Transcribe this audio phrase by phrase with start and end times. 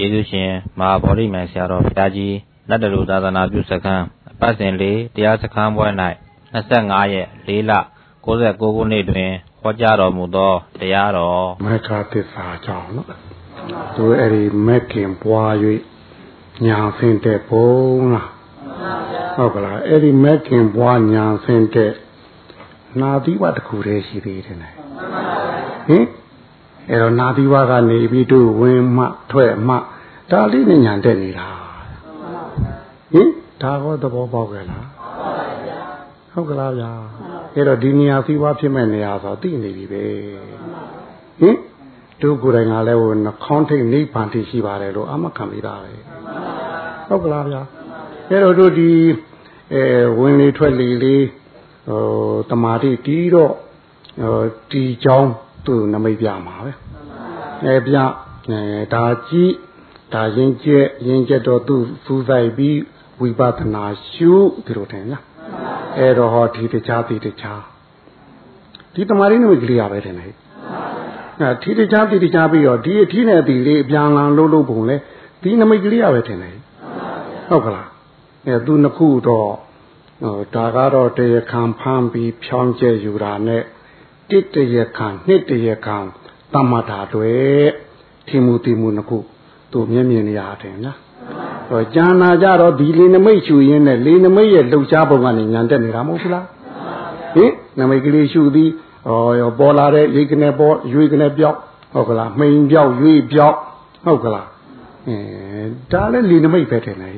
[0.00, 2.36] ကျေးဇူးရှင်မဟာဗောဓိမံဆရာတော်ဘုရားကြီး
[2.68, 5.86] လက်တလူသာသနာပြုစခန်းအပတ်စဉ်လေးတရားစခန်းပွဲ၌
[6.58, 7.72] 25ရက်4လ
[8.24, 9.30] 69ခုနှစ်တွင်
[9.62, 13.06] ဟောကြားတော်မူသောတရားတော်မက္ခသစ္စာကြောင့်နော်
[13.96, 15.52] သူအဲ့ဒီမက္ခင်ပွား၍
[16.66, 18.28] ညာဆင်းတဲ့ဘုံလား
[19.36, 21.92] ဟုတ်ကလားအဲ့ဒီမက္ခင်ပွားညာဆင်းတဲ့
[23.00, 24.56] နာသီဝတခုတည်းရှိသေးတယ်
[25.88, 26.04] ဟင်
[26.90, 29.74] အဲ့တော့နာသီဝကနေပြီးတို့ဝင်မှထွက်မှ
[30.30, 31.48] ဒါလေးနဲ့ညာတက်နေတာ
[33.12, 33.28] ဟင်
[33.62, 34.86] ဒါကောသဘောပေါက်ကြလား
[36.32, 36.90] ဟုတ်ကလားဗျာ
[37.54, 40.02] အဲ့တော့ဒီနေရာသီဝဖြစ်မဲ့နေရာဆိုသိနေပြီပဲ
[41.40, 41.56] ဟင်
[42.22, 45.92] တို့ကိုယ်တိုင်ကလည်းဟိုနှခေါင်းထိတ်နိဗ္ဗာန်ထိရှိပါတယ်လို့အမခံပြီးသားပဲ
[47.08, 47.62] ဟုတ်ကလားဗျာ
[48.30, 48.90] အဲ့တော့တို့ဒီ
[49.74, 49.82] အဲ
[50.18, 51.24] ဝင်လေထွက်လေလေး
[51.88, 52.02] ဟို
[52.50, 53.52] တမာတိတီးတော့
[54.22, 55.30] ဟိုတီချောင်း
[55.66, 56.72] သူ့နမိတ်ပြမှာပဲ
[57.66, 57.96] အဲပြ
[58.50, 59.52] အဲဒါကြည့်
[60.14, 62.78] ဒါရင်ကျက်ရင်ကျက်တော့သူ့စူးစိုက်ပြီး
[63.20, 64.32] ဝိပဿနာရှု
[64.66, 65.18] ဒီလိုတယ်ညာ
[65.98, 67.60] အဲ့တော့ဟောဒီတခြားဒီတခြား
[68.94, 70.28] ဒီတမာရင်းနမိတ်ကလေးရပဲတယ်နေ
[71.40, 74.96] အဲဒီတခြားဒီတခြားပြီးတော့ဒီအထီးနဲ့ဒီလေးအပြန်လန်လှုပ်လှုပ်ပုံလဲ
[75.42, 76.50] ဒီနမိတ်ကလေးရပဲတယ်နေ
[77.48, 77.88] ဟုတ်ကလား
[78.46, 79.50] အဲသူနှစ်ခုတော့
[80.22, 83.62] ဟိုဒါကတော့တရခံဖမ်းပြီးဖြောင်းကျဲယူတာနဲ့
[84.30, 85.98] တစ်တရခံနှစ်တရခံ
[86.54, 87.32] တမ္မာတာတွေ
[88.26, 89.18] ထီမူတီမူနှစ်ခု
[89.72, 90.96] သူမျက်မြင်နေရတယ်နော်
[91.68, 96.46] ဟောကျန်နာကြတော့ဒီလေနမိတ်ရှူရင်းနဲ့လေနမိတ်ရဲ့လှုပ်ရှားပုံကနေညံတက်နေတာမဟုတ်ဘူးလား
[97.34, 98.70] ဟင်နမိတ်ကလေးရှူသည်
[99.08, 101.56] ဟောပေါ်လာတဲ့ရိတ်ကနေပေါ်ရွေကနေပြောက်
[101.92, 103.56] ဟုတ်ကလားမှိန်ပြောက်ရွေပြောက်
[104.04, 104.46] ဟုတ်ကလား
[105.08, 105.18] အဲ
[105.92, 107.16] ဒါလည်းလေနမိတ်ပဲထင်တယ်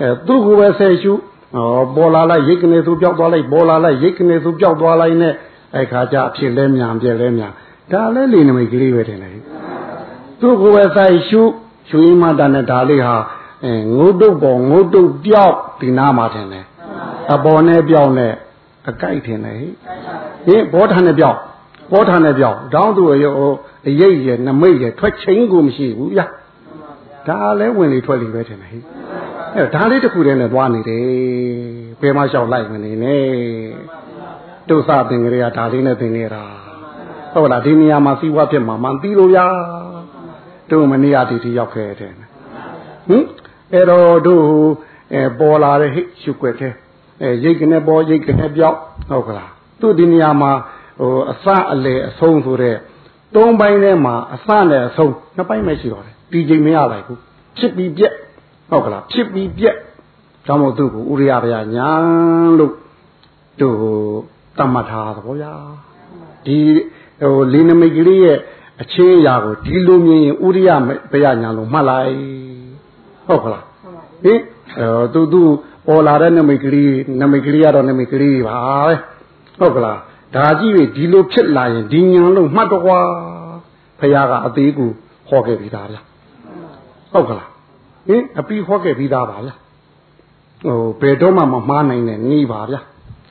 [0.00, 1.12] အဲသူ့ကိုပဲဆယ်ရှု
[1.54, 5.34] ဟောပေါ်လာလိုက်ရိတ်ကနေသူပြောက်သွားလိုက်ပေါ်လာလိုက်ရိတ်ကနေသူပြောက်သွားလိုက်နဲ့
[5.74, 7.52] အဲ့ခါကျအဖြစ်လဲမြန်ပြဲလဲမြန်
[7.92, 9.32] ဒါလည်းလေနမိတ်ကလေးပဲထင်တယ်
[10.40, 11.42] သူ့ကိုယ်ပဲဆိုင်ရှု
[11.88, 13.16] ရှုရင်းမတန်တဲ့ဒါလေးဟာ
[13.64, 16.64] အဲငုတ်တုတ်ပေါ်ငုတ်တုတ်ပြောက်ဒီနာမှာထင်တယ်
[17.32, 18.32] အပေါ်နဲ့ပြောက်နဲ့
[18.88, 19.56] အကြိုက်ထင်တယ်
[20.46, 21.38] ဟင်ဘောထာနဲ့ပြောက်
[21.92, 23.32] ဘောထာနဲ့ပြောက်တောင်းသူရော
[23.88, 26.26] အရိပ်ရနမိတ်ရထွက်ချင်းကိုမရှိဘူးဗျာ
[27.28, 28.78] ဒါလည်းဝင်လေထွက်လေပဲထင်တယ်ဟိ
[29.54, 31.04] အဲဒါလေးတစ်ခုတည်းနဲ့သွားနေတယ်
[32.00, 33.24] ဘယ်မှလျှောက်လိုက်မနေနဲ့
[34.68, 36.65] တုစပင်ကလေးကဒါလေးနဲ့ပင်နေတာ
[37.36, 39.38] ဟုတ်လားဒီနေရာမှာစီးပွားဖြစ်မှာမှန်သိလို့ရ
[40.70, 42.20] တို့မနေ့ကဒီတိရောက်ခဲ့တယ်ဟ
[43.16, 43.24] င်
[43.72, 44.44] အဲ့တော့တို့
[45.14, 46.72] အဲပေါ်လာတဲ့ဟိရှုွက်တဲ့
[47.22, 48.78] အဲရိတ်ကနေပေါ်ရိတ်ကနေပြောက်
[49.10, 50.52] ဟုတ်ကလားသူ့ဒီနေရာမှာ
[51.00, 52.76] ဟိုအစအလေအဆုံးဆိုတဲ့
[53.34, 57.20] သုံးပိုင်းထဲမှာအစနဲ့အဆုံးနှစ်ပိုင်းပဲရှိတော့တယ်ဒီချိန်မရလိုက်ဘူး
[57.58, 58.14] ဖြစ်ပြီးပြက်
[58.70, 59.76] ဟုတ်ကလားဖြစ်ပြီးပြက်
[60.46, 61.88] ဒါမို့သူ့ကိုဥရိယဗျာညာ
[62.58, 62.72] လို့
[63.60, 63.76] တို့
[64.58, 65.52] တတ်မှတ်ထားသဘောဗျာ
[66.46, 66.58] ဒီ
[67.20, 68.38] ဟိုလင်းနမိတ်ကလေးရဲ့
[68.82, 70.70] အချင်းအရာကိုဒီလိုမြင်ရင်ဥရိယ
[71.12, 72.14] ဘယညာလို့မှတ်လိုက်
[73.26, 73.64] ဟုတ်ကလား
[74.24, 74.40] ဟင်
[74.78, 75.42] အဲသူသူ
[75.86, 78.94] ပေါ်လာတဲ့နမိတ်ကလေးနမိတ်ကလေးကတော့နမိတ်ကလေးပါပဲ
[79.58, 79.98] ဟုတ်ကလား
[80.34, 83.00] ဒါကြည့်ပြီဒီလိုဖြစ်လာရင်ဒီညာလို့မှတ်တော့ကွာ
[83.98, 84.86] ဖះကအသေးကူ
[85.28, 85.96] ဟောခဲ့ပြီးသားဗျ
[87.12, 87.48] ဟုတ်ကလား
[88.08, 89.50] ဟင်အပီဟောခဲ့ပြီးသားပါဗျ
[90.64, 92.76] ဟိုဘယ်တော့မှမမှားနိုင်တဲ့နေပါဗျ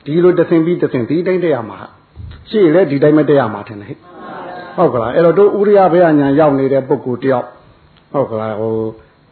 [0.04, 1.78] ဒီလိုတသင်ပြီးတသင်ဒီတိုင်းတရမှာ
[2.50, 3.98] ရှေ့လဲဒီတိုင်းမတရမှာထင်တယ်ဟဲ့
[4.76, 7.46] ဟုတ်ကလားအဲ့တော့တို့ဥရိယဘေးညာရောက်နေတဲ့ပုဂ္ဂိုလ်တယောက်
[8.12, 8.74] ဟုတ်ကလားဟို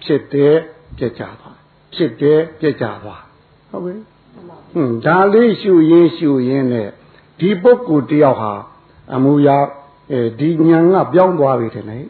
[0.03, 0.55] ဖြစ်တယ်
[0.99, 1.57] ပြက်ကြသွား
[1.95, 3.23] ဖြစ်တယ်ပြက်ကြသွား
[3.71, 3.95] ဟုတ်ပြီ
[4.75, 6.89] ဟွန်းဒါလေးရှုရင်းရှုရင်းနဲ့
[7.41, 8.53] ဒီပုဂ္ဂိုလ်တယောက်ဟာ
[9.15, 9.57] အမူအရာ
[10.13, 12.05] အဲဒီညာကပြောင်းသွားပြီထင်တယ်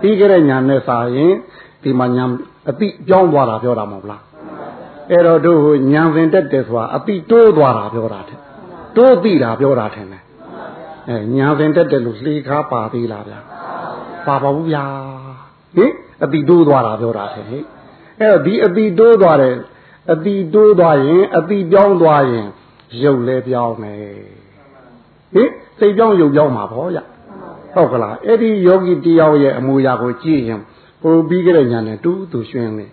[0.00, 1.32] ပြီးကြတဲ့ညာနဲ့စာရင်
[1.82, 2.24] ဒီမှာညာ
[2.68, 4.22] အတိပြောင်းသွားတာပြောတာမဟုတ်လား
[5.10, 5.60] အဲ့တော့တို့
[5.92, 8.38] ညာစဉ်တက်တယ်ဆိုတာအတိတိုးသွားတာပြောတာတဲ့
[8.96, 10.22] တိုးသိတာပြောတာထင်တယ်
[11.08, 13.40] အဲညာပင်တက်တယ်လို့လှေခါပါသေးလားဗျာ
[14.26, 14.84] ပါပါဘူးဗျာ
[15.76, 15.92] ဟင်
[16.24, 17.62] အတိတိုးသွားတာပြောတာဟဲ့ဟဲ့
[18.20, 19.56] အဲ့တော့ဒီအတိတိုးသွားတယ်
[20.12, 22.46] အတိတိုးသွားရင်အတိပြောင်းသွားရင်
[23.02, 23.98] ရုပ်လဲပြောင်းမယ်
[25.34, 27.00] ဟင်စိတ်ပြောင်းရုပ်ပြောင်းမှာပေါ့ဗျ
[27.74, 30.60] ဟုတ်ကလားအဲ့ဒီယောဂီတယောက်ရဲ့အမူအရာကိုကြည့်ရင်
[31.02, 32.86] ပိုပြီးကြတဲ့ညာနဲ့တူးတူရွှင်နေ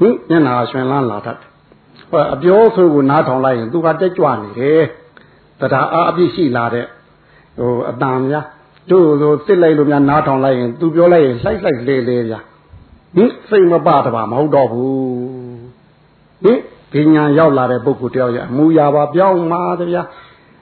[0.00, 1.48] ဟင်ညနာရွှင်လန်းလာတတ်တယ်
[2.10, 4.82] ဟောအပြောဆိုကိုနားထောင်လိုက်ရင်သူကတက်ကြွနေတယ်
[5.60, 6.86] တရားအားအပြည့်ရှိလာတဲ့
[7.58, 8.44] ဟိုအတန်များ
[8.90, 12.40] တို့ဆိုစစ်လိုက်လို့များနားထောင်လိုက်ရင်သူပြောလိုက်ရင်လှိုက်လှိုက်လေလေဗျာ
[13.16, 14.94] ဟင်စိတ်မပတပါမဟုတ်တော့ဘူး
[16.44, 16.58] ဟင်
[16.92, 20.02] ဒီညာရောက်လာတဲ့ပုဂ္ဂိုလ်တယောက်ရဲ့အမူအရာပါပြောင်းမှာတဗျာ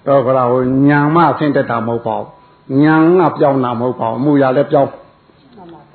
[0.06, 2.96] တော့ခလာဟိုညာမဆင်းတက်တာမဟုတ်ပါဘူးညာ
[3.30, 4.90] ကပြောင်းတာမဟုတ်ပါဘူးအမူအရာလည်းပြောင်း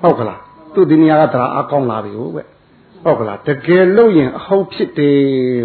[0.02, 0.40] ဟုတ်ကလား
[0.74, 2.42] သူဒီနေရာကတရားအကောင်းလာပြီဟုတ်ပဲ
[3.04, 5.18] ဟုတ်ကလားတကယ်လို့ရင်အဟုတ်ဖြစ်တယ်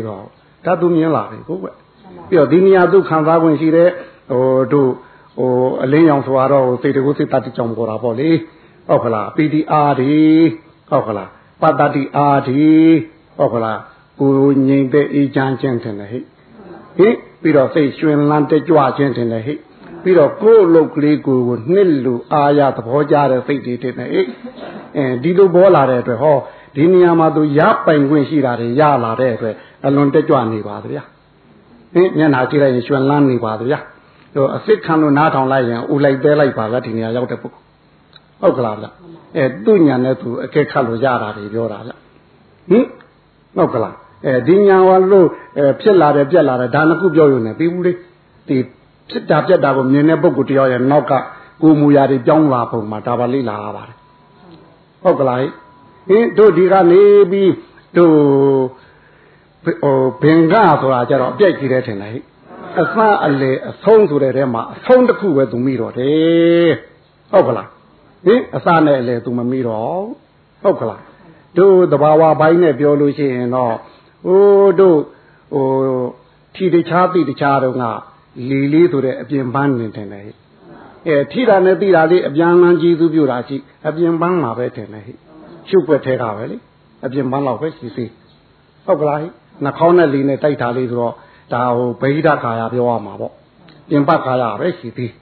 [0.06, 0.24] တော့
[0.64, 1.70] ဒါသူမြင်လာပြီဟုတ်ပဲ
[2.28, 3.88] ပြီးတော့ဒီနေရာသူခံစား권ရှိတဲ့
[4.30, 4.90] ဟိုတို့
[5.38, 5.50] ဟို
[5.82, 8.36] အလင်းရောင်ဆိုတော့စိတ်တကူစိတ်တတ်ကြောင်ပေါ်တာပေါ့လေဟ
[8.88, 10.14] ဟုတ်ကလားပီတိအားဒီ
[10.90, 11.30] ဟုတ်ကလား
[11.62, 12.66] ပတ္တတိအားဒီ
[13.38, 13.78] ဟုတ်ကလား
[14.20, 14.32] ကို
[14.66, 16.20] ငြိမ်တဲ့အေးချမ်းခြင်းတင်တယ်ဟိ
[16.98, 17.08] ဟိ
[17.42, 19.54] ပြီးတော့စိတ်ရွှင်လန်းတကြွခြင်းတင်တယ်ဟိ
[20.02, 24.22] ပြီးတော့ကိုယ်လုတ်ကလေးကိုကိုနှစ်လူအာရသဘောကြတဲ့စိတ်တွေတင်တယ်ဟိ
[24.96, 26.36] အဲဒီလိုပေါ်လာတဲ့အတွက်ဟော
[26.76, 29.54] ဒီနေရာမှာသူရပိုင်ခွင့်ရှိတာတွေရလာတဲ့အတွက်
[29.86, 31.02] အလွန်တကြွနေပါဗျာ
[31.94, 33.78] ဟင်မျက်နှာကြည့်လိုက်ရင်ရွှင်လန်းနေပါဗျာ
[34.34, 37.66] ဟိုအစ်စ်ခံလို့နားထောင်လိုက်ရင်ဦးလိုက်သေးလိုက်ပါဗျာဒီနေရာရောက်တဲ့ပုဂ္ဂိုလ်
[38.40, 38.86] ဟုတ်ကလားဗျ
[39.36, 41.90] အဲသူ့ညာနဲ့သူအကဲခတ်လို့ရတာတွေပြောတာဗျ
[42.70, 42.86] ဟင်
[43.56, 43.94] ဟုတ်ကလား
[44.26, 45.26] အဲဒီညာဝါလို့
[45.80, 47.92] ဖြစ်လာတယ်ပြက်လာတယ်ဒါနှစ်ခုပြောရုံနဲ့ပြီးဘူးလေ
[48.48, 48.56] ဒီ
[49.10, 51.12] ဖြစ်တာပြက်တာကိုမြင်တဲ့ပုဂ္ဂိုလ်တယောက်ရဲ့နောက်က
[51.62, 53.96] ကိုမူရာတွေပြောင်းလာပုံမှာဒါပါလိလာပါတယ်
[55.02, 55.38] ဟုတ်ကလား
[56.08, 57.52] ဟင်တို့ဒီကနေပြီး
[57.96, 58.14] တို့
[59.64, 62.20] ဟိုဘင်္ဂဆိုတာကြတော့အပြိုက်ကြီးတယ်ထင်တယ်ဟိ
[62.80, 62.96] အစ
[63.26, 66.72] အလေအဆုံးဆိုတဲ့ထဲမှာအဆုံးတစ်ခုပဲသူမိတော့တယ်
[67.30, 67.68] ဟုတ်ကလား
[68.26, 70.02] ဟင်အစနဲ့အလေသူမမိတော့
[70.62, 71.02] ဟုတ်ကလား
[71.58, 73.74] တို့တဘာဝဘိုင်းနဲ့ပြောလို့ရှိရင်တော့
[74.26, 74.98] ဟိုတို့
[75.54, 75.66] ဟို
[76.54, 77.82] ထီတခြားတိတခြားတော့က
[78.48, 80.22] လီလေးဆိုတဲ့အပြင်ပန်းနေတယ်လေ
[81.06, 83.56] အဲထီတာနဲ့တိတာလေးအပြန်လန်းကြီးသူပြတာရှိ
[83.88, 85.00] အပြင်ပန်းမှာပဲတယ်လေ
[85.68, 86.56] ရှုပ်ွက်ထဲကပဲလေ
[87.04, 88.10] အပြင်ပန်းလောက်ပဲရှိသေး
[88.86, 89.18] ဟုတ်ကလား
[89.64, 91.14] နှာခေါင်းနဲ့လီနဲ့တိုက်တာလေးဆိုတော့
[91.52, 93.32] ဒါဟိုဗိဓာခါရပြောရမှာပေါ့
[93.88, 95.12] ပြင်ပခါရပဲရှိသေး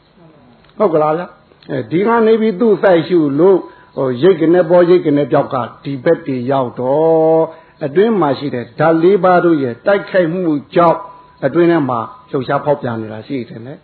[0.78, 1.22] ဟုတ်ကလားဗျ
[1.70, 3.58] အဲဒီကနေပြီးသူ့ဆိုင်ရှုလို့
[3.96, 7.42] ဟိုရိတ်ကနေပေါ်ရိတ်ကနေပြောက်ကဒီဘက်တည်ရောက်တော့
[7.84, 10.44] အတွင်းမှာရှိတဲ့ဓာတ်လေးပါးတို့ရဲ့တိုက်ခိုက်မှု
[10.74, 11.00] ကြောင့်
[11.46, 12.00] အတွင်းထဲမှာ
[12.30, 13.74] လှုပ်ရှားဖောက်ပြန်နေတာရှိတယ်လေ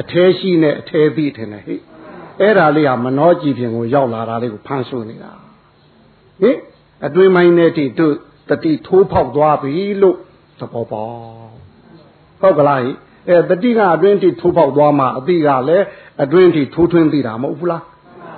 [0.00, 1.76] အထဲရှိနဲ့အထဲပြီးတယ်လေဟိ
[2.40, 5.32] အဲ့ဒါလေးကမနှောကြည်ပြင်ကိုရောက်လာတာလေးကိုဖန်ဆူနေတာ
[6.42, 6.50] ဟိ
[7.06, 8.14] အတွင်းမိုင်းနဲ့တိတို့
[8.48, 10.16] တတိထိုးဖောက်သွားပြီလို့
[10.58, 11.45] သဘောပေါက်
[12.40, 12.90] ဟုတ်ကလားဟိ
[13.28, 15.84] အဲတတိကအတွင်းတိထိုးပေါက်သွားမှအတိကလည်း
[16.22, 17.82] အတွင်းတိထိုးထွင်းသိတာမဟုတ်ဘူးလား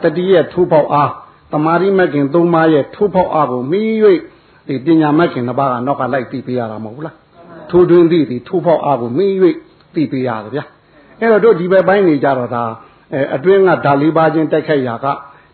[0.02, 1.10] တတိရဲ့ထိုးပေါက်အား
[1.52, 3.82] တမာရိမခင်သုံးပါးရဲ့ထိုးပေါက်အားကိုမိ၍
[4.68, 7.16] ဒီပညာမခင်တစ်ပါးကနောက်ကလိုက်သိပေးရတာမဟုတ်ဘူးလား
[7.70, 9.26] ထိုးထွင်းသိသည်ထိုးပေါက်အားကိုမိ၍
[9.94, 10.64] သိပေးရတယ်ဗျာ
[11.20, 12.64] အဲ့တော့တို့ဒီဘက်ပိုင်းနေကြတော့ဒါ
[13.12, 15.06] အဲအတွင်းကဓာလေးပါးချင်းတိုက်ခိုက်ရာက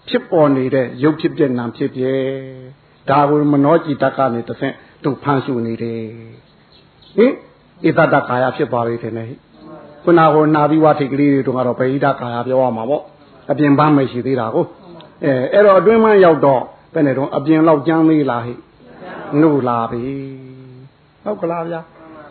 [0.08, 2.02] ဖြစ်ပေါ်နေတဲ့ရုပ်ဖြစ်ပြနာဖြစ်ပြ
[3.11, 4.75] ဒါကိုမနောจิตကနေတစ်ဆင့်
[5.05, 6.02] တို့ဖန်ရှုနေတယ်
[7.17, 7.32] ဟင်
[7.84, 9.28] ဣတတကာယဖြစ်သွားပြီထင်တယ်
[10.04, 13.02] ခုနကနာပြီးဝါထိတ်ကလေးတွေတော့ကတော့ဗေဟိတကာယပြောရမှာပေါ့
[13.50, 14.64] အပြင်ပန်းမရှိသေးတာကို
[15.25, 18.54] အဲအဲ့တော့အတွင်းမှရောက်တော့ဘယ်နဲ့တော့အပြင်လောက်ကျမ်းသေးလားဟိ
[19.40, 20.02] နှုတ်လာပြီ
[21.25, 21.81] ဟုတ်ကလားဗျာ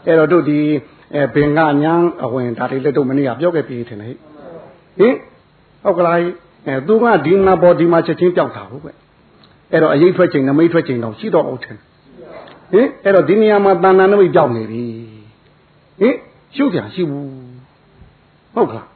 [0.07, 0.59] အဲ့တော့တို့ဒီ
[1.15, 4.15] အဲဘင်ကညာအဝင်ဒါတွေလက်တို့မနေ့ကပြောခဲ့ပြီထင်တယ်
[4.97, 5.15] ဟိဟင်
[5.83, 6.17] ဟုတ်ကလား
[6.67, 8.91] အဲသူကဒီနာပေါ်ဒီမှာချက်ချင်းပြောက်တာဟုတ်ပဲ
[9.71, 11.77] အဲ့တော့အရေးထွက်ချိန်နမိတ်ထွက်ချိန်တော့ရှိတော့အောင်ထင်
[12.71, 14.83] ဟင်အဲ့တော့ဒီနေရာမှာတဏ္ဍာနမိတ်ပြောက်နေပြီ
[16.01, 16.15] ဟင်
[16.55, 17.27] ရှုပ်ပြန်ရှိဘူး
[18.55, 18.87] ဟုတ်ကလား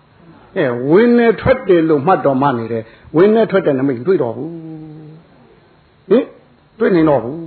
[0.58, 2.84] အဲဝင်းနဲ့ထွက်တယ်လို့မှတ်တော်မှနေတယ်
[3.16, 4.52] ဝင်းနဲ့ထွက်တဲ့နမိတ်တွေ့တော့ဘူး
[6.10, 6.26] ဟင်
[6.80, 7.40] တွေ့နေတော့ဘူး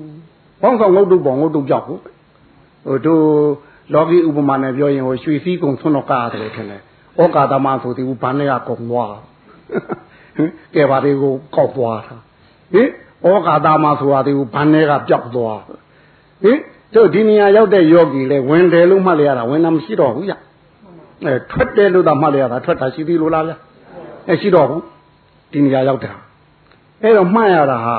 [0.62, 2.00] ဘောင်းဆောင်ငုတ်တုပ်ပေါ်ငုတ်တုပ်ကြောက်ဘူး
[2.87, 3.25] ဟိုတို့
[3.94, 6.82] လောကီဥပမာနဲ့ပြောရင်ဟိုရွှေစည်းကုံဆွန်းတော့ကားတယ်ထင်တယ်
[7.20, 9.14] ဩကာသမဆိုဒီဘူးဘန်းနဲ့ကကုံသွား
[10.37, 12.17] ဟင်ကဲပါလေးကိုကောက်သွားတာ
[12.73, 12.88] ဟင်
[13.26, 15.61] ဩကာသမဆိုတာဒီဘူးဘန်းနဲ့ကပျောက်သွား
[16.43, 16.58] ဟင်
[16.94, 20.34] တို့ဒီနေရာရောက်တဲ့ယောဂီလဲဝင်တယ်လို့မှတ်လိုက်ရတာဝင်တာမရှိတော့ဘူးဗျ
[21.25, 23.52] အဲထွက်တယ်လို့သာမှတ်လိုက်ရတာထွက်တာရှိသေးလို့လားဗျ
[24.28, 24.82] အဲရှိတော့ဘူး
[25.52, 26.12] ဒီနေရာရောက်တာ
[27.02, 27.96] အဲ့တော့မှတ်ရတာဟာ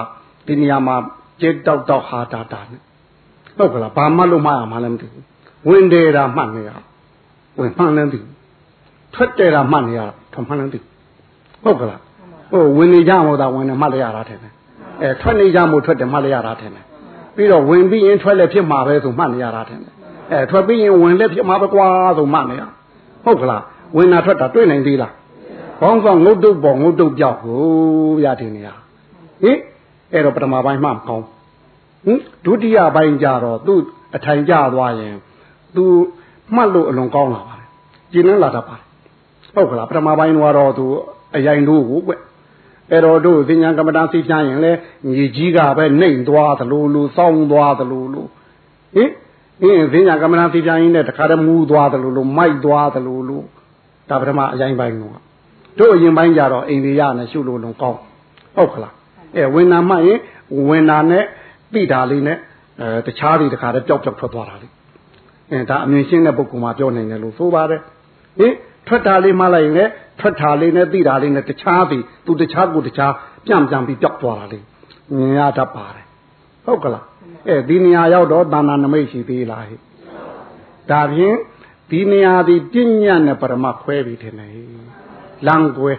[0.47, 0.95] ဒီနေရာမှာ
[1.41, 2.81] ကြက်တောက်တောက်ဟာတာတာနဲ့
[3.57, 5.23] ဟုတ်ကလားဘာမှလို့မှတ်ရမှာလည်းမသိဘူး
[5.67, 6.71] ဝင်တယ်တာမှတ်နေရ
[7.59, 8.31] ဝင်မှန်းလည်းမသိဘူး
[9.13, 10.01] ထွက်တယ်တာမှတ်နေရ
[10.33, 10.79] ထွက်မှန်းလည်းမသိ
[11.63, 12.01] ဟုတ်ကလား
[12.51, 14.53] ဟိုဝင်နေကြမို့သာဝင်နေမှတ်လိုက်ရတာထင်တယ်
[15.01, 16.85] အဲထွက်နေကြမို့ထွက်တယ်မှတ်လိုက်ရတာထင်တယ်
[17.35, 19.93] ပြီးတော့ဝင်ပြီးရင်ထွက်လည်းဖြစ်မှာပဲဆိုမှတ်နေရတာထင်တယ်
[20.31, 22.63] အဲထွက်ပြီးရင်ဝင်လည်းဖြစ်မှာပဲကွာဆိုမှတ်နေရ
[23.25, 23.63] ဟုတ်ကလား
[23.95, 25.13] ဝင်တာထွက်တာတွေ့နိုင်သေးလား
[25.81, 27.59] ဘောင်းဆောင်ငုတ်တုတ်ပေါ်ငုတ်တုတ်ပြောက်ကို
[28.19, 28.69] ဗျာတင်နေရ
[29.43, 29.57] ဟင်
[30.13, 31.25] အဲ့တော့ပထမပိုင်းမှမကောင်း
[32.05, 33.79] ဟင်ဒုတိယပိုင်းကြတော့သူ့
[34.15, 35.15] အထိုင်ကျသွားရင်
[35.75, 35.83] သူ
[36.55, 37.67] မှတ်လို့အလွန်ကောင်းလာပါတယ်
[38.11, 38.83] ကျင်းနှလာတတ်ပါတယ်
[39.55, 40.85] ဟုတ်ကလားပထမပိုင်းတော့သူ
[41.35, 42.11] အရင်တို့ကိုကွ
[42.91, 44.71] အဲ့တော့တို့သင်္ညာကမ္မတာသိပြရင်လေ
[45.11, 48.25] ညီကြီးကပဲနှိမ်သွားသလိုလိုစောင်းသွားသလိုလို
[48.95, 49.09] ဟင်
[49.61, 53.43] အင်းသင်္ညာကမ္မတာသိပြရင်လည်းတခါတည်းမူးသွားသလိုလိုမိုက်သွားသလိုလို
[54.09, 55.17] ဒါပထမအရင်ပိုင်းတော့
[55.79, 57.99] တို့အရင်ပိုင်းကြတော့အိန္ဒိယနဲ့ရှုလို့လုံးကောင်း
[58.55, 58.93] ဟုတ်ကလား
[59.35, 60.19] အဲဝင်နာမှရင်
[60.69, 61.25] ဝင်နာနဲ့
[61.73, 62.37] တိတာလေးနဲ့
[62.81, 64.67] အဲတခြားတွေတခါတည်းပျောက်ပျောက်ထွက်သွားတာလေ
[65.51, 67.81] အဲဒါအမြင်ရှင်းတဲ့ပုဂ္ဂိုလ်မှပြောနိုင်တယ်လို့ဆိုပါတယ်
[68.39, 68.53] ဟင်
[68.87, 73.13] ထွက်တာလေးမှလိုက်ရင်လည်းထွက်တာလေးနဲ့တိတာလေးနဲ့တခြားသည်သူတခြားကိုတခြား
[73.45, 74.59] ပြန့်ပြန်ပြီးပျောက်သွားတာလေ
[75.15, 76.05] မြင်ရတတ်ပါတယ်
[76.65, 77.05] ဟုတ်ကလား
[77.47, 79.79] အဲဒီနေရာရောက်တော့တာဏနမိတ်ရှိသေးလားဟဲ့
[80.91, 81.37] ဒါဖြင့်
[81.91, 84.51] ဒီနေရာဒီပညာနဲ့ပရမခွဲပြီးထင်တယ်
[85.47, 85.93] လမ်းကွဲ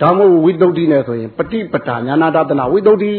[0.00, 3.12] ဒါမို့ဝိတုဒ္ဓိနဲ့ဆိုရင်ပฏิပတာညာနာတနာဝိတုဒ္ဓိ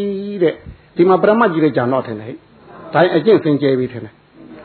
[0.44, 0.54] တဲ့
[0.96, 2.36] ဒီမှာပရမတ်ကြီးတဲ့ဂျာတော့ထင်တယ်
[2.94, 4.14] ဒါအကျင့်စင်ကြယ်ပြီထင်တယ်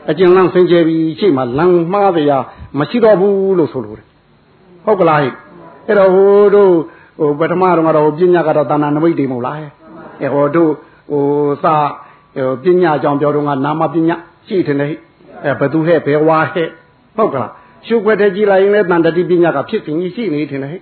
[0.09, 2.43] အကျင့်လမ်းစင်ကြယ်ပြီရှိမှလမ်းမှားတရား
[2.79, 4.07] မရှိတော့ဘူးလို့ဆိုလို့တယ်
[4.85, 5.31] ဟုတ်ကလားဟဲ့
[5.87, 6.71] အဲ့တော့ဟိုတို့
[7.19, 9.69] ဟိုပထမတော့ကတော့ပညာကတော့တာဏနမိတ်တွေမဟုတ်လားဟဲ့
[10.21, 10.71] အဲ့ဟိုတို့
[11.11, 11.23] ဟို
[11.63, 11.75] စာ
[12.63, 14.15] ပညာကြောင့်ပြောတော့ကနာမပညာ
[14.47, 14.93] ရှိတယ်ဟဲ့
[15.45, 16.67] အဲဘသူဟဲ့ဘယ်ဝါဟဲ့
[17.17, 17.51] ဟုတ်ကလား
[17.87, 20.79] ရှုွက်တဲ့ကြည်လိုက်ရင်လည်းတန်တတိပညာကဖြစ်စဉ်ကြီးရှိနေတယ်ဟဲ့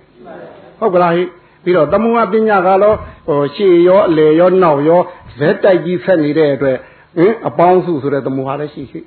[0.78, 1.26] ဟုတ်ကလားဟဲ့
[1.64, 2.96] ပြီးတော့တမုဟပညာကတော့
[3.28, 5.00] ဟိုရှေ့ရောအလေရောနောက်ရော
[5.38, 6.76] ဇက်တိုက်ကြီးဆက်နေတဲ့အတွက်
[7.16, 9.00] ဟင်အပေါင်းစုဆိုတဲ့တမုဟလည်းရှိရှိ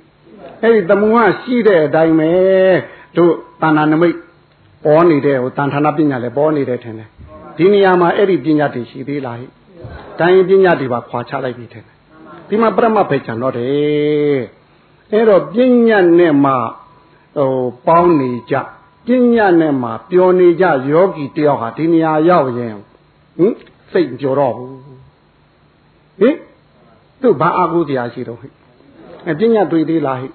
[0.62, 2.32] အဲ့ဒီတမုဟရှိတဲ့အတိုင်းပဲ
[3.16, 3.32] တို့
[3.62, 4.16] တဏ္ဍာနမိတ်
[4.84, 7.08] ပေါ်နေတဲ့ဟိုတန်ဌာနပညာလည်းပေါ်နေတယ်ထင်တယ်
[7.56, 9.46] ဒီနေရာမှာအဲ့ဒီပညာတွေရှိသေးလားဟိ
[10.18, 11.96] တိုင်းပညာတွေပါခွာချလိုက်ပြီထင်တယ်
[12.48, 14.40] ဒီမှာပရမတ်ပဲကြံတော့တယ်
[15.12, 15.56] အဲ့တော့ပ
[15.86, 16.52] ညာနဲ့မှ
[17.36, 17.50] ဟို
[17.86, 18.54] ပေါင်းနေကြ
[19.06, 22.76] ပညာနဲ့မှပျော်နေကြယောဂီတယောက်ဟာဒီနေရာရောက်ရင်
[23.38, 23.54] ဟင်
[23.92, 24.78] စိတ်ကြော်တော့ဘူး
[26.20, 26.36] ဟင်
[27.24, 28.48] သူ့ဘာအာဟုတရားရှိတော့ဟိ
[29.30, 30.28] အပညာတွေ့သေးလားဟိ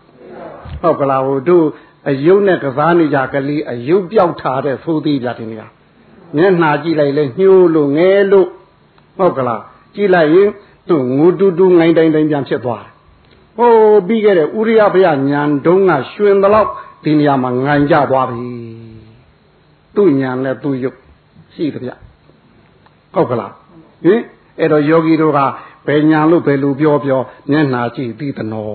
[0.81, 1.65] ဟုတ်ကလားဟိုတို့
[2.09, 5.67] အယုတ်နဲ့ကစားနေကြကလေးအယုတ်ပြောက်ထားတဲ့သိုးသေးပြတင်နေတာ
[6.35, 8.47] မျက်နှာကြည့်လိုက်လဲညှိုးလို့ငဲလို့
[9.17, 9.61] ဟုတ်ကလား
[9.95, 10.49] ကြည့်လိုက်ရင်
[10.89, 12.91] သူ့ငူတူတူငိုင်းတိုင်းတိုင်းပြန်ဖြစ်သွားတယ်
[13.57, 13.73] ဟို
[14.07, 16.67] ပြီးခဲ့တဲ့ဥရိယဘုရားညံတုံးကရွှင်တော့
[17.03, 18.47] ဒီနေရာမှာငိုင်ကြသွားပြီ
[19.95, 20.97] သူ့ညံနဲ့သူ့ယုတ်
[21.53, 21.91] ရှိတယ်ဗျ
[23.13, 23.53] ဟုတ်ကလား
[24.03, 24.21] ဟင်
[24.59, 25.39] အဲ့တော့ယောဂီတို့က
[25.87, 27.21] ဘယ်ညာလို့ဘယ်လိုပြောပြော
[27.51, 28.69] မျက်နှာကြည့်ပြီးတနော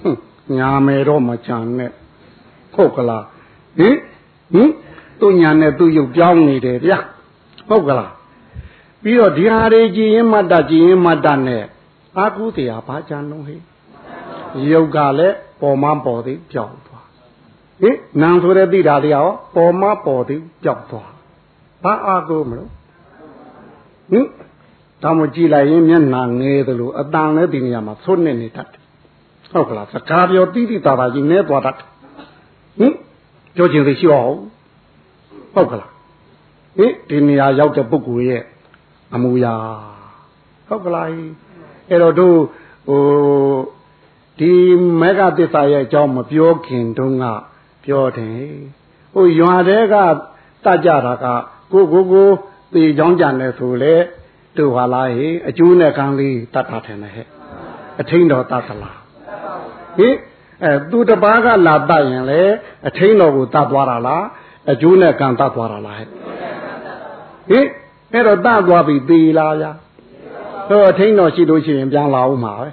[0.00, 0.20] ဟွန်း
[0.56, 1.90] ညာမယ်တော့မချမ်းနဲ့
[2.74, 3.24] ဟုတ်ကလား
[3.78, 3.96] ဟင်
[4.52, 4.70] ဟင်
[5.20, 6.92] သူ့ညာနဲ့သူ့ရုပ်ပြောင်းနေတယ်ဗျ
[7.68, 8.12] ဟုတ်ကလား
[9.02, 11.64] ပြီးတော့ဒီဟာတွေကြည်ရင်မတ္တကြည်ရင်မတ္တနဲ့
[12.18, 13.60] အာကုတရားဘာကြံလုံးဟဲ့
[14.72, 17.06] ရုပ်ကလည်းပေါ်မပေါ်သေးပြောင်းသွား
[17.82, 21.10] ဟင်နာမ်ဆိုတဲ့သိတာတရားရောပေါ်မပေါ်သေးပြောင်းသွား
[21.82, 22.70] ဘာအာကုမလို့
[24.10, 24.26] ဟင်
[25.02, 28.82] ဒါမှကြည်လိုက်ရင်မျက်နှာငဲသလိုအတန်လည်းဒီနေရာမှာသွတ်နေနေတတ်တယ်
[29.50, 31.76] ဟုတ်ကလားစကားပြောတိတိတာတာကြီးနဲသွားတတ်
[32.78, 32.94] ဟင်
[33.54, 34.34] ပြောချင်သိရှိအောင်
[35.54, 35.90] ဟုတ်ကလား
[36.76, 38.42] ဟင်ဒီနေရာရောက်တဲ့ပုဂ္ဂိုလ်ရဲ့
[39.14, 39.54] အမူအရာ
[40.68, 41.06] ဟုတ်ကလား
[41.88, 42.38] အဲ့တော့တို့
[42.88, 43.02] ဟို
[44.38, 44.52] ဒီ
[45.00, 47.24] မေဃသစ္စာရဲ့အကြောင်းမပြောခင်တုန်းက
[47.84, 48.50] ပြောတယ်
[49.14, 49.94] ဟိုရွာတဲ့က
[50.64, 51.26] တတ်ကြတာက
[51.72, 52.28] ကိုကိုကို
[52.72, 53.94] သေချောင်းကြံတယ်ဆိုလေ
[54.56, 57.26] တို့ဟာလားဟေအကျိုးနဲ့ကံလေးတတ်တာထင်တယ်ဟဲ့
[58.00, 58.98] အထင်းတော်တတ်သလား
[59.98, 60.14] ဟင်
[60.64, 62.42] အဲသူတပားကလာတတ်ရင်လေ
[62.88, 64.24] အထင်းတော်ကိုတတ်သွားတာလား
[64.72, 67.66] အကျိုးနဲ့ကံတတ်သွားတာလားဟဲ့ဟင်
[68.12, 69.72] အဲ့တော့တတ်သွားပြီသေလားဗျာ
[70.68, 72.68] ဟိုအထင်းတော်ရှိလို့ရှိရင်ပြန်လာဦးမှာပဲ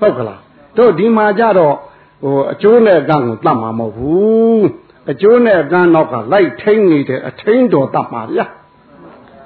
[0.00, 0.40] ဟုတ်ကလား
[0.76, 1.76] တို့ဒီမှာကြတော့
[2.22, 4.66] ဟိုအကျိုးနဲ့ကံကိုတတ်မှာမဟုတ်ဘူး
[5.10, 8.46] အကျိုးနဲ့ကံတော့ကလိုက်ထိန်နေတဲ့အထင်းတော်တတ်မှာဗျာ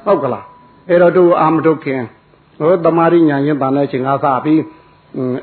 [0.04, 0.46] ဟုတ်ကလား
[0.88, 2.02] အဲ့တော့တို့အာမထုတ်ခင်
[2.58, 4.60] ဟိုတမာရိညာရင်တန်တဲ့ချိန်ကစပြီး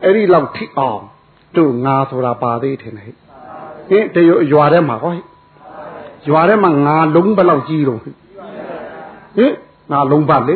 [0.04, 1.02] အဲ့ဒီလောက်ထိအောင်
[1.58, 3.14] တို့ငါဆိုတာပါသေးတယ်ဟဲ့
[3.90, 5.14] ဟင်တရွရွာထဲမှာဟော
[6.30, 8.16] ရွာထဲမှာငါလုံးဘလောက်ကြီးတော့ဟင်
[9.92, 10.56] ငါလုံးပါလေ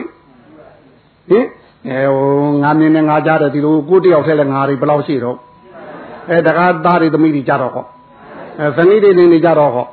[1.29, 1.45] ဟင်
[1.87, 5.37] အဲဟိုငါမြင်နေငါကြားတယ်ဒီလိုကိုတယောက်ထဲလဲငါတွေဘလောက်ရှိတော့
[6.29, 7.85] အဲတကားသားတွေသမီးတွေကြတော့ဟော
[8.59, 9.87] အဲဇနီးတွေနေနေကြတော့ဟော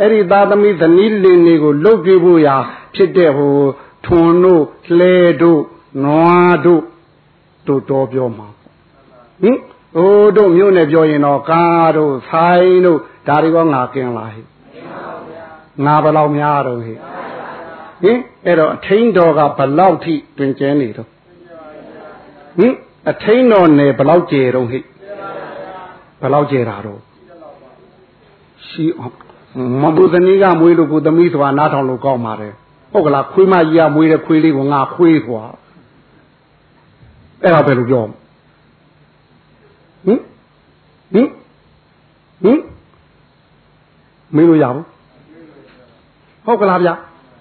[0.00, 2.56] အဲ့ဒီသားသမီးဇနီးလင်တွေကိုလှုပ်ပြဖို့ရာ
[2.94, 3.52] ဖြစ်တဲ့ဟို
[4.08, 4.62] ထွန်တို့
[4.98, 5.62] လှဲတို့
[6.04, 6.82] နွားတို့
[7.66, 8.48] တို့တော်ပြောမှာ
[9.42, 9.58] ဟင်
[9.96, 12.98] ဟိုတို့မြို့နယ်ပြောရင်တော့ကားတို့ဆိုင်တို့
[13.28, 14.42] ဒါတွေကငါกินလာဟိ
[15.84, 16.94] ငါဘယ်လောက်များတော့ဟိ
[18.02, 21.08] ဟင်အဲ့တော့အထင်းတော်ကဘလောက်ထိတွင်ကျဲနေတော့
[22.58, 22.74] ဟင်
[23.10, 24.78] အထင်းတော်နယ်ဘလောက်ကျဲတော့ဟိ
[26.22, 27.00] ဘလောက်ကျဲတာတော့
[28.68, 29.14] ရှိအောင်
[29.82, 32.54] မဘုဇနီးကမွေးလို့ကိုသမီးဆိုတာနားထောင်လို့ကောင်းပါတယ်
[32.92, 35.42] ဟုတ်ကလားခွေးမကြီးကမွေးတဲ့ခွေးလေးကငါခွေးခွာ
[37.42, 40.20] အဲ့ဒါပဲလို့ပြောဟင်
[41.12, 41.28] ဟင်
[42.42, 42.60] ဟင်
[44.34, 44.84] မေးလို့ရဘူး
[46.44, 46.90] ဟုတ်ကလားဗျ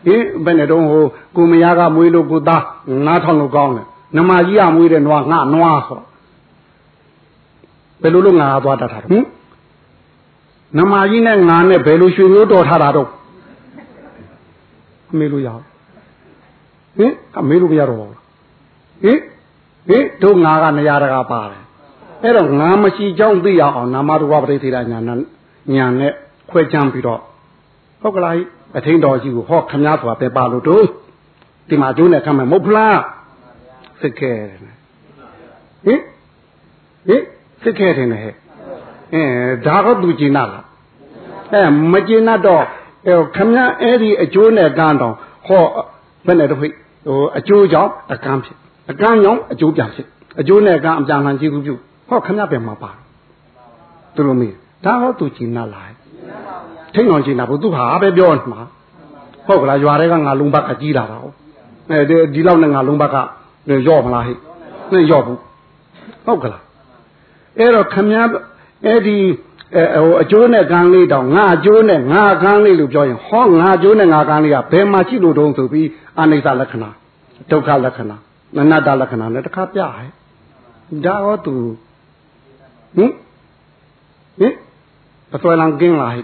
[0.05, 1.03] ဟင်ဘယ်နဲ့တော့ဟို
[1.35, 2.63] ကိုမယားကမွေးလို့ကိုသား
[3.05, 6.01] နားထောင်လို့ကောင်းတယ်နမကြီးကမွေးတဲ့နွားငါနွားဆို
[8.01, 9.25] ဘယ်လိုလုပ်ငါသွားတတ်တာဟင်
[10.77, 13.09] နမကြီးနဲ့ငါနဲ့ဘယ်လိုရွှေမျိုးတော်ထားတာတော့
[15.17, 15.63] မေးလို့ရအောင်
[16.97, 18.11] ဟင်အမေးလို့မရတော့ဘူး
[19.03, 19.19] ဟင်
[19.87, 21.63] ဟင်တို့ငါကနေရာတကာပါတယ်
[22.23, 25.19] အဲ့တော့ငါမရှိကြောင်းသိရအောင်နာမရူပပရိသေရညာနဲ့
[25.75, 26.13] ညာနဲ့
[26.49, 27.21] ခွဲချမ်းပြီးတော့
[28.01, 28.35] ဟုတ်ကလား
[28.77, 30.85] အထင်းတော်ကြီးကိုဟောခမားဆိုတာပဲပါလို့တို့
[31.67, 32.99] ဒီမှာကျိုးနဲ့ခံမယ်မဟုတ်လား
[34.01, 36.01] စစ်ခဲတယ်ဟင်
[37.07, 37.23] ဟင်
[37.63, 38.33] စစ်ခဲတယ်ဟဲ့
[39.13, 39.23] အဲ
[39.65, 40.65] ဒါတော့သူကျင်နာလား
[41.53, 41.61] အဲ
[41.91, 42.65] မကျင်တော့
[43.07, 45.15] အဲခမည်းအဲ့ဒီအကျိုးနဲ့ကန်းတော့
[45.47, 45.63] ဟော
[46.25, 46.67] ဘယ်နဲ့တော့ဟိ
[47.07, 48.57] ဟိုအကျိုးကြောင့်အကန်းဖြစ်
[48.91, 50.07] အကန်းကြောင့်အကျိုးပြန်ဖြစ်
[50.39, 51.75] အကျိုးနဲ့ကန်းအပြန်လှန်ကျေးဇူးပြု
[52.09, 52.91] ဟောခမည်းပြန်မှာပါ
[54.15, 54.53] သူတို့မေး
[54.85, 55.93] ဒါဟောသူကြည်နာလိုက်
[56.93, 58.61] ထိန်အောင်ကြည်နာဘူးသူဟာပဲပြောမှာ
[59.47, 61.35] ဟုတ်ကလားရွာတွေကငါလုံးဘက်ကကြီးလာတာဟုတ်
[61.91, 61.99] အဲ
[62.33, 63.15] ဒီလောက်နဲ့ငါလုံးဘက်က
[63.87, 64.33] ရော့မလားဟိ
[64.93, 65.39] နဲ့ရော့ဘူး
[66.25, 66.63] ဟုတ်ကလား
[67.59, 68.29] အဲ့တော့ခမည်း
[68.85, 69.17] အဲ့ဒီ
[69.75, 75.87] အဲဟိုအကျိုးနဲ့ကန်းလေးတောင်ငါအကျိုးနဲ့ငါကန်းလေးလို့ပြောရင်ဟောငါအကျိုးနဲ့ငါကန်းလေးကဘယ်မှာရှိလို့တုံးဆိုပြီး
[76.19, 76.89] အနိစ္စလက္ခဏာ
[77.51, 78.17] ဒုက္ခလက္ခဏာ
[78.55, 80.09] နနတ္တလက္ခဏာနဲ့တခါပြဟဲ့
[81.05, 81.53] ဒါဟောသူ
[82.97, 83.11] ဟင်
[84.39, 84.53] ဟင်
[85.35, 86.23] အစွဲလံကင်းလာဟဲ့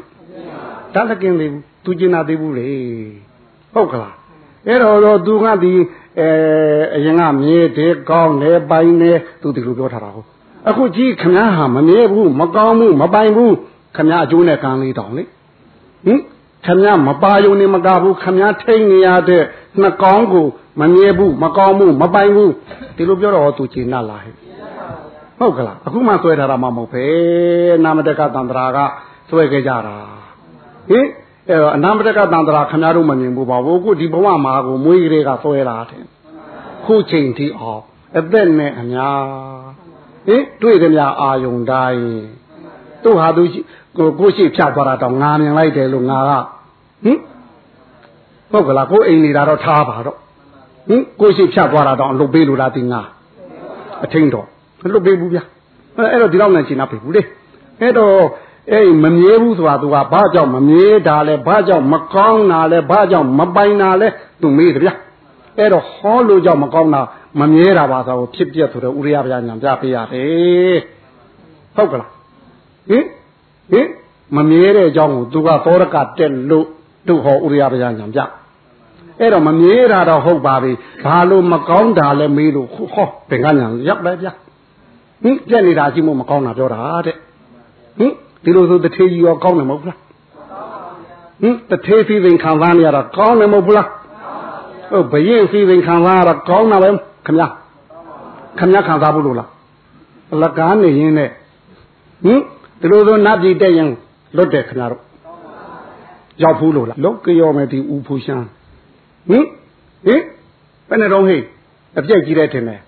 [0.93, 2.69] ဒါလည်းကင်းသေးဘူးသူကျင်နာသေးဘူးလေ
[3.73, 4.15] ဟုတ်ကလား
[4.67, 5.73] အဲ့တော့တော့သူကဒီ
[6.19, 6.29] အဲ
[6.95, 10.27] အရင်ကမြေတဲ့ကောင်းတယ်ပိုင်တယ်သူဒီလိုပြောထားတာဟုတ်
[10.69, 13.55] အခုကြည့်ခမားဟာမမြဲဘူးမကောင်းဘူးမပိုင်ဘူး
[13.97, 15.23] ခမားအကျိုးနဲ့ကံလေးတောင်လေ
[16.05, 16.19] ဟင်
[16.65, 19.43] ခမားမပါယုံနေမကဘူးခမားထိန်နေရတဲ့
[19.81, 20.45] နှကောင်းကို
[20.81, 22.51] မမြဲဘူးမကောင်းဘူးမပိုင်ဘူး
[22.95, 24.33] ဒီလိုပြောတော့သူကျင်နာလာဟဲ့
[25.39, 27.05] ဟုတ်ကလားအခုမှဆွဲထားတာမှမဟုတ်ပဲ
[27.83, 28.79] နာမတကတန္တရာက
[29.29, 29.95] ဆွဲခဲ့ကြတာ
[30.89, 31.07] ဟင်
[31.49, 36.03] အဲတော့အနာမတကတန္တရာခမားတို့မမြင်ဘူးပါဘူးအခုဒီဘဝမှာကိုမွေးကလေးကဆွဲလာတယ်
[36.85, 37.81] ခုချိန်ထိအောင်
[38.17, 39.82] အသက်နဲ့အများ
[40.27, 42.03] ဟင်တွေ့ကြများအာယုံတိုင်း
[43.03, 43.43] သူ့ဟာသူ
[43.97, 46.31] ကိုကိုရှိဖြတ်သွားတာတော့ငါမြင်လိုက်တယ်လို့ငါက
[47.03, 47.17] ဟင်
[48.51, 50.17] ဟုတ်ကလားကိုအိမ်နေတာတော့ထားပါတော့
[50.87, 53.01] ဟင်ကိုရှိဖြတ်သွားတာတော့အလုပ်ပေးလို့လားဒီငါ
[54.03, 54.47] အထင်းတော့
[54.81, 55.43] မလုပ်ပေးဘူးဗျာ
[56.11, 57.21] အဲ့တော့ဒီလောက်နဲ့ရှင်းနာပြီဘူးလေ
[57.81, 58.17] အဲ့တော့
[58.71, 64.07] အဲ့မမြဲဘူးဆိုတာသူကဘာကြောင့်မမြဲတာလဲဘာကြောင့်မကောင်းတာလဲဘာကြောင့်မပိုင်တာလဲ
[64.41, 64.93] သူမေးတယ်ဗျာ
[65.57, 67.01] အဲ့တော့ဟောလို့ကြောင့်မကောင်းတာ
[67.39, 70.79] မမြဲတာပါဆိုတော့ဖြစ်ပြဆိုတော့ဥရိယဗျာညာပြပေးရတယ်
[71.75, 72.09] ဟုတ်ကလား
[72.89, 73.05] ဟင်
[73.71, 73.87] ဟင်
[74.37, 76.67] မမြဲတဲ့အကြောင်းကိုသူကသောရကတက်လို့
[77.07, 78.19] သူ့ဟောဥရိယဗျာညာပြ
[79.19, 80.71] အဲ့တော့မမြဲတာတော့ဟုတ်ပါပြီ
[81.05, 84.31] ဘာလို့မကောင်းတာလဲမေးလို့ဟောဘယ်ကညာရောက်လဲဗျာ
[85.23, 87.15] ဟင်ပြက်နေတာရှိမို့မကောင်းတာပြောတာတဲ့
[87.97, 88.11] ဟင်
[88.43, 89.99] ဒီလိုဆိုတထေးကြီးရောကောင်းတယ်မဟုတ်လား
[91.41, 93.87] ဟင်တထေးစီစဉ်ခံစားနေရတာကောင်းတယ်မဟုတ်လား
[94.93, 96.89] ဟုတ်ဘရင်စီစဉ်ခံစားရတာကောင်းတာပဲ
[97.27, 97.41] ခမ
[98.59, 99.49] ခမခံစားဖို့လို့လား
[100.33, 101.29] အလကားနေရင်နဲ့
[102.23, 102.39] ဟင်
[102.81, 103.89] ဒီလိုဆိုနတ်ပြည်တက်ရင်
[104.35, 105.01] လွတ်တယ်ခမတို့
[106.41, 108.47] ရောက်ဘူးလို့လားလုတ်ကြောမယ်ဒီဦးဖူရှမ်း
[109.29, 109.45] ဟင်
[110.05, 110.21] ဟင်
[110.89, 111.37] ဘယ်နဲ့တော့ဟိ
[111.97, 112.79] အပြက်ကြီးတဲ့ထင်တယ်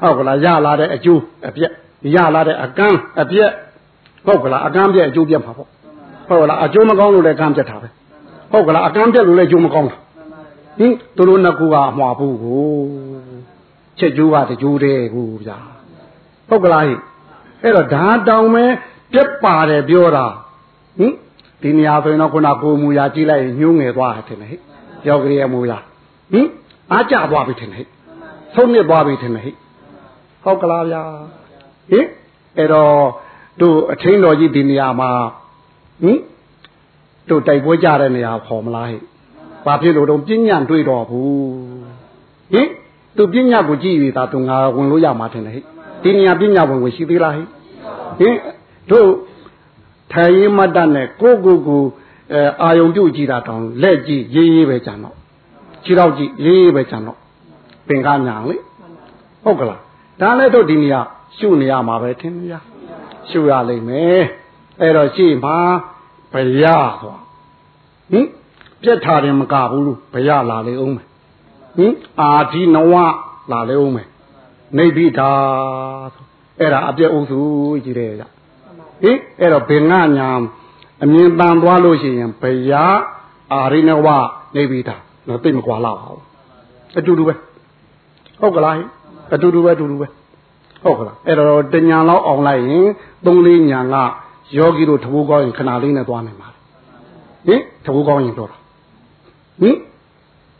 [0.00, 1.72] ဟုတ်ကလားရလာတဲ့အကျိုးအပြက်
[2.14, 3.50] ရလာတဲ့အကန်းအပြက်
[4.26, 5.68] ဟုတ်ကလားအကန်းပြက်အကျိုးပြက်မှာပေါ့
[6.28, 7.88] ဟုတ်ကလားအကျိုးမကောင်းလို့လည်းကန်းပြက်တာပဲ
[8.52, 9.96] ဟုတ်ကလားအကန်းပြက်လို့လည်းအကျိုးမကောင်းတာ
[10.78, 12.74] ဟင်သူတို့နှစ်ခုကအမှားဘူးကို
[13.98, 15.58] ချက်ကျိုးကတကြိုးတဲ့ကိုဗျာ
[16.48, 16.94] ဟုတ်ကလားဟိ
[17.62, 18.64] အဲ့တော့ဓာတောင်မဲ
[19.12, 20.26] ပြက်ပါတယ်ပြောတာ
[20.98, 21.12] ဟင်
[21.62, 24.56] ဒီနေရာဆိုရင်တော့ခုနကိုမူရာကြည့်လိုက်ရင်ညှိုးငယ်သွားတယ်ထင်တယ်ဟိ
[25.04, 25.78] ပြောကြရမူရာ
[26.32, 26.48] ဟင်
[26.92, 27.92] အားကြသွားပြီထင်တယ်ဟိ
[28.54, 29.52] ဆုံးနစ်သွားပြီထင်တယ်ဟိ
[30.44, 31.02] ဟုတ်ကလားဗျာ
[31.90, 32.06] ဟင်
[32.58, 32.94] အဲ့တော့
[33.60, 35.10] တို့အထင်းတော်ကြီးဒီနေရာမှာ
[36.04, 36.18] ဟင်
[37.28, 38.98] တို့တိုက်ပွဲကြတဲ့နေရာခေါ်မလားဟိ
[39.64, 41.28] ဘာဖြစ်လို့တော့ပြညံတွေးတော့ဘူး
[42.52, 42.68] ဟင်
[43.16, 45.64] သူပညာကိုကြည့်ရတာသူငါဝင်လို့ရမှာထင်တယ်ဟဲ့
[46.02, 47.46] ဒီနေရာပညာဝင်ဝင်ရှိသေးလားဟဲ့
[48.18, 48.36] ဟင်
[48.90, 49.08] တို့
[50.12, 51.82] ထိုင်ရင်မတ်တနဲ့ကိုကိုကို
[52.32, 55.16] အဲအာယုံပြုတ်ကြည့်တာတောင်လက်ကြည့်ရေးရေးပဲကြံတော့
[55.84, 57.18] ခြေတော့ကြည့်ရေးရေးပဲကြံတော့
[57.88, 58.56] ပင်ကညာလေ
[59.44, 59.80] ဟုတ်ကလား
[60.20, 61.00] ဒါလည်းတို့ဒီနေရာ
[61.36, 62.54] ရှုနေရမှာပဲထင်ရ
[63.28, 64.24] ရှုရလိမ့်မယ်
[64.80, 65.56] အဲ့တော့ရှိမှာ
[66.32, 66.64] ဘရ
[67.00, 67.20] သွား
[68.10, 68.26] ဟင်
[68.84, 71.06] ပြက်ထားတယ်မကဘူးလို့ဘရလာလေအောင်မယ်
[71.76, 72.94] ဟင်အာဒီနဝ
[73.52, 74.08] လာလဲဦးမယ်
[74.78, 75.30] နေပိတာ
[76.60, 77.38] အဲ့ဒါအပြည့်အုပ်စု
[77.84, 78.24] ကြီးတယ်ကြ
[79.02, 80.28] ဟင်အဲ့တော့ဘင်္ဂညာ
[81.02, 82.72] အမြင်တန်သွားလို့ရှိရင်ဘယ
[83.52, 84.06] အာရိနဝ
[84.56, 84.96] နေပိတာ
[85.28, 86.22] တော့သိမကွာလာပါဘူး
[86.98, 87.34] အတူတူပဲ
[88.40, 88.74] ဟုတ်ကလား
[89.34, 90.06] အတူတူပဲအတူတူပဲ
[90.82, 92.86] ဟုတ်ကလားအဲ့တော့တညာလောက်အောင်လိုက်ရင်
[93.26, 93.96] သုံးလေးညာက
[94.56, 96.48] ယောဂီတို့တဘိုးကောင်းရင်ခဏလေးနဲ့သွားနိုင်ပါ
[97.46, 98.50] ဟင်တဘိုးကောင်းရင်တော့
[99.60, 99.76] ဟင်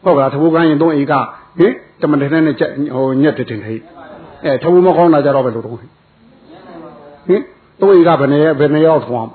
[0.04, 1.14] ဟုတ်ကလားတဘူကန်းရင်သုံးဧက
[1.58, 3.74] ဟင်တမတဲ့နဲ့ချက်ဟိုညက်တဲ့တင်ဟိ
[4.44, 5.90] အဲတဘူမကောင်းတာကြတော့ပဲလို့တော့ဟင်
[7.80, 9.26] သုံးဧကဘယ်နဲ့ဘယ်နဲ့ရောက်သွား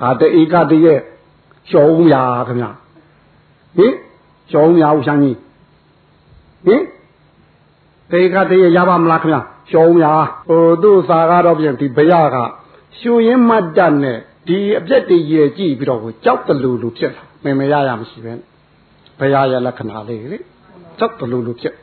[0.00, 0.98] ဟာတဧကတည်းရဲ့
[1.70, 2.66] ရှောဦးရာခင်ဗျ
[3.76, 3.94] ဟင်
[4.50, 5.36] ရှောဦးရာဦးရှမ်းကြီး
[6.66, 6.82] ဟင်
[8.12, 9.38] တေကတည်းရပါမလားခင်ဗျ
[9.70, 10.12] ရှောဦးရာ
[10.48, 12.36] ဟိုသူ့စာကတော့ပြင်ဒီဘရက
[12.98, 18.32] ရှူရင်းမတ်တတ်နဲ့ဒီအပြက်တည်းရဲ့ကြည့်ပြီးတော့ကိုကြောက်တလူလူဖြစ်လာမင်မရရမရှိပဲ
[19.22, 20.38] ဘုရားရဲ့လက္ခဏာလေးလေ
[20.98, 21.74] သတ်တလူလူဖြစ်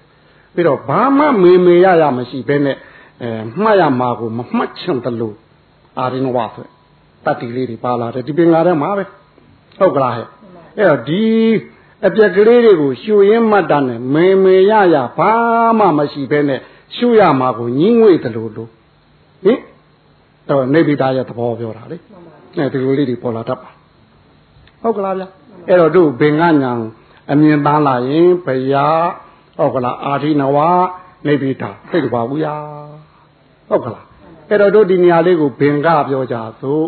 [0.54, 2.78] ပြီးတော့ဘာမှမေမေရရမရှိဘဲနဲ့
[3.21, 3.30] အဲ
[3.62, 5.30] မှတ်ရမှာကိုမမှတ်ချင်တလူ
[5.99, 6.65] အာရိနဝဆို
[7.25, 9.04] တတ္တိလေးတွေပါလာတယ်ဒီပင်လာထဲမှာပဲ
[9.80, 10.28] ဟုတ်ကလားဟဲ့
[10.78, 11.23] အဲ့တော့ဒီ
[12.06, 15.32] အပြက်ကလေးတွေကိုရှူရင်းမှတ်တာနဲ့မေမေရရဘာ
[15.80, 16.60] မှမရှိဘဲနဲ့
[16.95, 18.69] ရှူရမှာကိုညင်းငွေတယ်လို့လို့
[19.45, 19.60] ဟင်
[20.49, 21.97] တော့နေဗိတာရဲ့သဘောပြောတာလေ
[22.58, 23.69] အဲဒီလိုလေးတွေပေါ်လာတတ်ပါ
[24.82, 25.23] ဟုတ်ကလားဗျ
[25.67, 26.71] အဲ့တော့တို့ဘင်္ဂညာ
[27.33, 29.04] အမြင်သားလာရင်ဘုရား
[29.59, 30.59] ဟုတ်ကလားအာထိနဝ
[31.26, 32.54] နေဗိတာသိကြပါဘူးယာ
[33.68, 34.04] ဟုတ်ကလား
[34.48, 36.87] အဲ့တော့တို့ဒီနေရာလေးကိုဘင်္ဂပြောကြသို့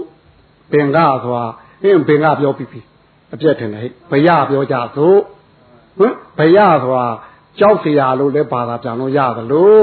[0.72, 1.44] ဘင်္ဂဆိုတာ
[1.82, 2.80] အင်းဘင်္ဂပြောပြီးပြီ
[3.34, 5.18] အပြက်ထင်တယ်ဟဲ့ဘယပြောကြသို့
[5.98, 7.06] ဟင်ဘယဆိုတာ
[7.58, 9.74] ကြောက်เสียလို့လည်းဘာသာပြန်လို့ရသလို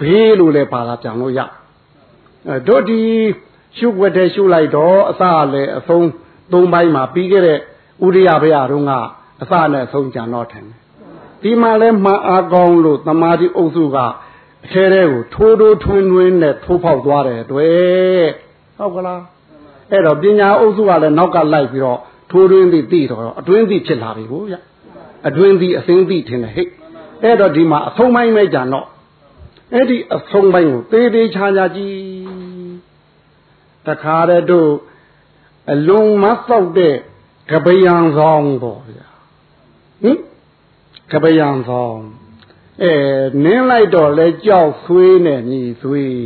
[0.00, 1.40] ဘေးလို့လည်းဘာသာပြန်လို့ရ
[2.48, 3.00] အဲတို့ဒီ
[3.76, 6.08] ရှုပ်ွက်တဲ့ရှုလိုက်တော့အစလည်းအဆုံး
[6.52, 7.58] သုံးပိုင်းမှာပြီးခဲ့တဲ့
[8.06, 8.92] ဥရိယဘယတုန်းက
[9.41, 10.79] အစနဲ့အဆုံးကြံတော့ထင်တယ်
[11.41, 13.97] ဒီမှာလဲမှန်အားကောင်းလို့တမာတိအုပ်စုက
[14.65, 18.27] အထဲထဲကိုထိုးထိုးထွင်းထွင်းနဲ့ထိုးဖောက်သွားတယ်တွေ့
[18.77, 19.21] ဟုတ်ကလား
[19.91, 21.99] အဲ့တော့ပညာအုပ်စုကလည်းနောက်ကလိုက်ပြီးတော့
[22.31, 24.55] ထိုးတွင်းသည်သိတော့အတွင်းသည်ဖြစ်လာပြီကိုဗျ
[25.27, 26.67] အတွင်းသည်အစင်းသည်ထင်တယ်ဟဲ့
[27.23, 28.87] အဲ့တော့ဒီမှာအဆုံးပိုင်းပဲကြံတော့
[29.73, 31.99] အဲ့ဒီအဆုံးပိုင်းကိုသေးသေးချာချာကြည့်
[33.87, 34.71] တခါတည်းတို့
[35.71, 36.95] အလုံးမသောက်တဲ့
[37.51, 39.14] ကပယံဆောင်ပေါ့ဗျာ
[40.05, 40.17] ဟင်
[41.11, 41.99] ကပယံဆောင်
[42.83, 42.93] အဲ
[43.43, 46.17] နင်းလိုက်တော့လဲကြောက်ဆွေးနဲ့ညီဆွေး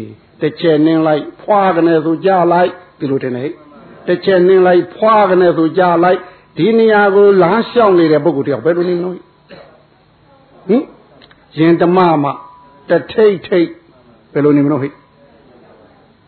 [0.41, 3.45] တစ်ချက်နင်းလိုက်ဖွာကနေဆိုကြလိုက်ဒီလိုတင်နေ
[4.07, 6.19] တစ်ချက်နင်းလိုက်ဖွာကနေဆိုကြလိုက်
[6.57, 9.15] ဒီနေရာကိုလမ်းလျှောက်နေတဲ့ပုဂ္ဂိုလ်တယောက်ဘယ်လိုနေလို့
[10.67, 10.83] ဟင်
[11.57, 12.25] ရင်ဓမ္မမ
[12.89, 13.69] တထိတ်ထိတ်
[14.33, 14.89] ဘယ်လိုနေမလို့ဟိ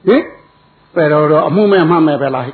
[0.08, 0.24] ဟင်
[0.96, 2.54] ဘယ်တော့တော့အမှုမဲ့မှမဲ့ပဲလားဟိ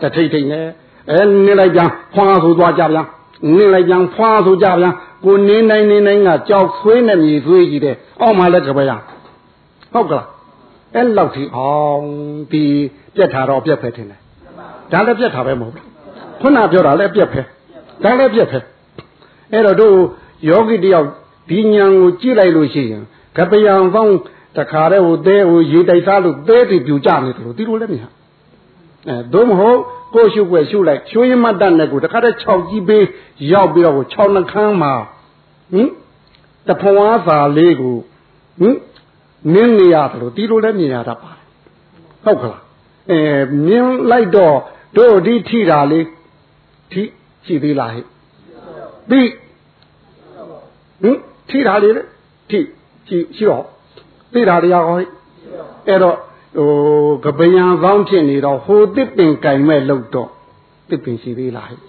[0.00, 0.66] တထိတ်ထိတ်နဲ့
[1.10, 3.06] အဲနင်းလိုက်ပြန်ဖွာဆိုသွားကြပြန်
[3.56, 8.90] နင်းလိုက်ပြန်ဖွာဆိုကြပြန်ကိုနင်းနိုင်နင်းနိုင်ကကြောက်ဆွေးနဲ့မြေဆွေးကြီးတဲ့အောက်မှာလည်းကြပါရ
[9.92, 10.26] ဟုတ်ကလား
[10.94, 12.04] အဲ့လောက်ထိအောင်
[12.52, 12.64] ဒီ
[13.14, 14.20] ပြက်ထားတော့ပြက်ဖဲထင်တယ်
[14.92, 15.84] ဒါလည်းပြက်ထားပဲမဟုတ်ဘူး
[16.40, 17.42] ခုနပြောတာလည်းပြက်ဖဲ
[18.02, 18.58] ဒါလည်းပြက်ဖဲ
[19.52, 19.94] အဲ့တော့တို့
[20.48, 21.08] ယောဂီတယောက်
[21.50, 23.02] ဒီဉာဏ်ကိုကြည့်လိုက်လို့ရှိရင်
[23.36, 24.16] ကပယံပေါင်း
[24.56, 28.04] တခါတည်းဟိုသဲဟိုရေတိုက်စားလို့သဲတွေပြူကြနေတယ်လို့ဒီလိုလည်းမရ
[29.08, 29.78] အဲသို့မဟုတ်
[30.14, 33.04] ကိုရှုွယ်ရှုလိုက်ရှုရင်မတတ်တဲ့ကိုတခါတည်း6ကြီးပေး
[33.52, 34.94] ရောက်ပြီးတော့6နှခမ်းမှာ
[35.72, 35.88] ဟင်
[36.68, 37.96] တဖွာစာလေးကို
[38.60, 38.76] ဟင်
[39.54, 41.44] နင်းနေရတယ်လို့ဒီလိုလည်းမြင်ရတတ်ပါတယ်
[42.24, 42.62] ဟုတ်ကလား
[43.10, 43.20] အဲ
[43.66, 44.56] မြင်လိုက်တော့
[44.96, 46.06] တို့ဒီထိတာလေး
[46.92, 47.02] ထိ
[47.46, 48.04] ရှိသေးလားဟဲ့
[49.10, 49.30] ပြီး
[51.02, 51.16] ဟင်
[51.50, 52.02] ထိတာလေးလေ
[52.50, 52.58] ထိ
[53.08, 53.64] ရှိရှိတော့
[54.32, 54.96] သိတာတရားဟော
[55.88, 56.16] အဲ့တော့
[56.57, 56.71] ဟို
[57.25, 60.29] ကပယံကောင်းဖြစ်နေတော့ဟိုတစ်ပင်ကင်မဲ့လို့တော့
[60.89, 61.79] တစ်ပင်ရှိသေးလားဟဲ့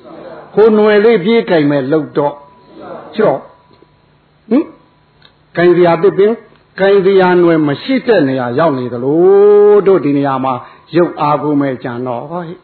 [0.55, 2.35] ဟိုຫນွယ်လေးပြေးကင်မဲ့လို့တော့
[3.15, 3.41] ရှိတော့
[4.51, 4.65] ဟင်
[5.57, 6.33] ကင်စရာတစ်ပင်
[6.81, 10.55] ကင်စရာຫນွယ်မရှိတဲ့နေရာရောက်နေသလိုတို့ဒီနေရာမှာ
[10.97, 12.59] ရုပ်အာကုန်မဲ့ကြံတော့ဟောဟဲ့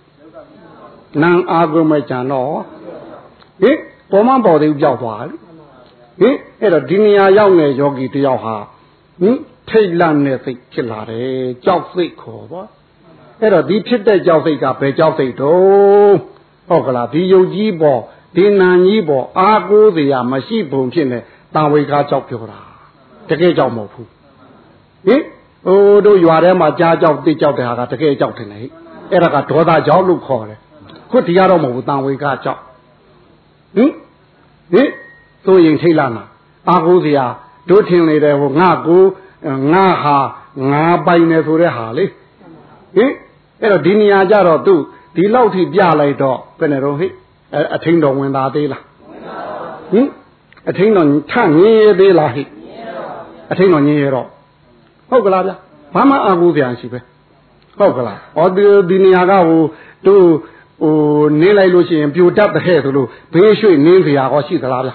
[1.22, 2.48] နာမ်အာကုန်မဲ့ကြံတော့
[3.62, 3.78] ဟင်
[4.10, 5.34] ပေါ်မပေါ်သေးဘူးကြောက်သွားလေ
[6.20, 8.56] ဟင်အဲ့တော့ဒီနေရာရောက်နေယောဂီတယောက်ဟာ
[9.20, 9.36] ဟင်
[9.69, 12.67] ထိတ်လန့်တဲ့စိတ်ဖြစ်လာတယ်ကြောက်စိတ်ခေါ်ပေါ့
[13.41, 16.17] အဲ့တော့ဒီဖြစ်တဲ့ကြောက်စိတ်ကဘယ်ကြောက်စိတ်တုံး
[16.69, 18.01] ဟုတ်ကလားဒီယုတ်ကြီးပေါ်
[18.35, 21.19] ဒီနာကြီးပေါ်အာကိုးစရာမရှိပုံဖြစ်နေ
[21.55, 22.59] တာဝေကားကြောက်ပြောတာ
[23.29, 24.09] တကယ်ကြောက်မဟုတ်ဘူး
[25.07, 25.21] ဟင်
[25.65, 28.61] ဟိုတို့ရွာထဲမှာကြားကြောက်တိကြောက်တဲ့ဟာကတကယ်ကြောက်တယ်လေ
[29.11, 30.59] အဲ့ဒါကဒေါသကြောက်လို့ခေါ်တယ်
[31.11, 32.59] ခုဒီကတော့မဟုတ်ဘူးတာဝေကားကြောက်
[33.75, 33.91] ဟင်
[34.71, 34.89] ဟင်
[35.45, 36.25] သို့ရင်ထိတ်လာမှာ
[36.69, 37.25] အာကိုးစရာ
[37.69, 39.03] တို့ထင်နေတယ်ဟိုငါကို
[39.73, 40.17] ငါဟာ
[40.71, 42.05] ငါပိုင်နေဆိုတဲ့ဟာလေ
[42.95, 43.11] ဟင်
[43.61, 44.73] အဲ့တော့ဒီနေရာကြတော့သူ
[45.15, 47.07] ဒီလောက်ထိပြလိုက်တော့ဘယ်နဲ့တော့ဟိ
[47.75, 48.83] အထင်းတော်ဝင်သားသေးလား
[49.91, 50.07] ဟင်
[50.69, 52.43] အထင်းတော်ထငင်းရသေးလားဟိ
[53.51, 54.27] အထင်းတော်ငင်းရတော့
[55.09, 55.51] ဟုတ်ကလားဗျ
[55.93, 56.99] ဘာမှအာကိုပြန်ရှိပဲ
[57.79, 59.61] ဟုတ်ကလားဩဒီဒီနေရာကဟို
[60.07, 60.23] တို့
[60.81, 60.93] ဟို
[61.41, 64.91] နင်းလိုက်လို့ရှိရင်ပြိုတတ်တဲ့ဆိုလို့ဘေးရွှေ့နင်းစရာဟောရှိသလားဗျ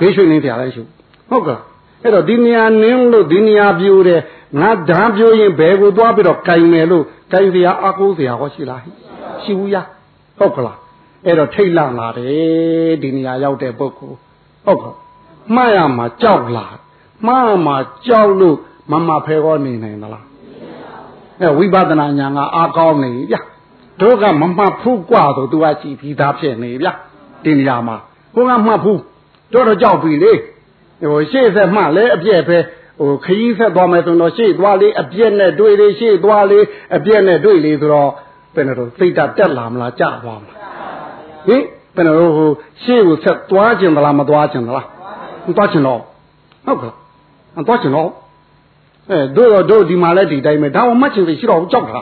[0.00, 0.82] ဘေးရွှေ့နင်းစရာလည်းရှိ
[1.30, 1.62] ဟုတ်ကလား
[2.03, 4.21] အဲ့တော့ဒီနေရာနင်းလို့ဒီနေရာပြိုတယ်
[4.61, 8.81] ငါဓာပြိုရင်ဘယ်ကိုသွားပြီးတော့ကင်မယ်လို့ကင်စရာအကူစရာဟောရှိလား
[9.43, 9.75] ရှိဘူးရ
[10.39, 10.77] ဟုတ်ကလား
[11.25, 14.17] အဲ့တော့ထိတ်လန့်လာတယ်ဒီနေရာရောက်တဲ့ပုဂ္ဂိုလ်
[14.65, 14.95] ဟုတ်ကဲ့
[15.55, 16.65] မှားရမှာကြောက်လာ
[17.27, 17.75] မှားမှာ
[18.07, 18.57] ကြောက်လို့
[18.91, 20.25] မမဖဲကောနေနိုင်သလား
[21.41, 23.41] အဲဝိပဿနာဉာဏ်ကအားကောင်းနေဗျာ
[24.01, 26.91] တို့ကမမှတ်ဘူးกว่าဆိုသူကကြည်ပြီးသားဖြစ်နေဗျာ
[27.43, 27.97] ဒီနေရာမှာ
[28.35, 29.01] ကိုကမှတ်ဘူး
[29.53, 30.31] တို့တော့ကြောက်ပြီလေ
[31.00, 32.58] ဟိုရှေ့ဆက်မှလည်းအပြည့်ပဲ
[33.00, 36.58] ဟိုခရီးဆက်သွားမယ်ဆိုတော့ရှေ့သွားလေအပြည့်နဲ့တွေ့လေရှေ့သွားလေ
[36.96, 38.10] အပြည့်နဲ့တွေ့လေဆိုတော့
[38.54, 40.58] ဘယ်နဲ့တော့စိတ်ဓာတ်တက်လာမလားကြသွားမလား
[41.46, 41.62] ဟင်
[41.94, 42.50] ဘယ်နဲ့တော့ဟို
[42.82, 44.86] ရှေ့ကိုဆက်သွားခြင်းသလားမသွားခြင်းသလား
[45.46, 46.00] မသွားခြင်းတော့
[46.66, 46.92] ဟုတ်ကဲ့
[47.56, 48.10] မသွားခြင်းတော့
[49.10, 52.00] အဲတို့တော့တို့ဒီမှာလည်းဒီတိုင်းပဲဒါမှမှတ်ခြင်းရှိတော့ကြောက်တာ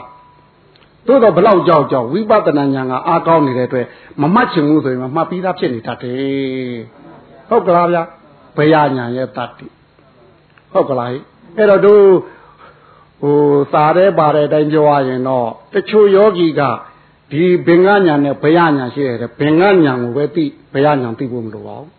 [1.07, 3.85] သို့တော့ဘလောက်ကြောက်ကြောက်ဝိပဿနာဉာဏ်ကအားကောင်းနေတဲ့အတွက်
[4.21, 6.77] မမှတ်ချင်ဘူးဆိုရင်မှတ်ပြီးသားဖြစ်နေတတ်တယ်
[7.49, 8.03] ဟုတ်ကလားဗျာ
[8.57, 9.67] ဘယညာရဲ့တတ်တိ
[10.71, 11.09] ဟုတ်ကလား
[11.57, 12.03] အဲ့တော့တို့
[13.21, 13.37] ဟို
[13.71, 16.61] စာတဲ့ပါတဲ့အတိုင်းပြောရရင်တော့တချို့ယောဂီက
[17.31, 21.89] ဒီဘင်္ဂညာနဲ့ဘယညာရှိတယ်ဘင်္ဂညာကိုပဲသိဘယညာသိဖို့မလိုပါဘူး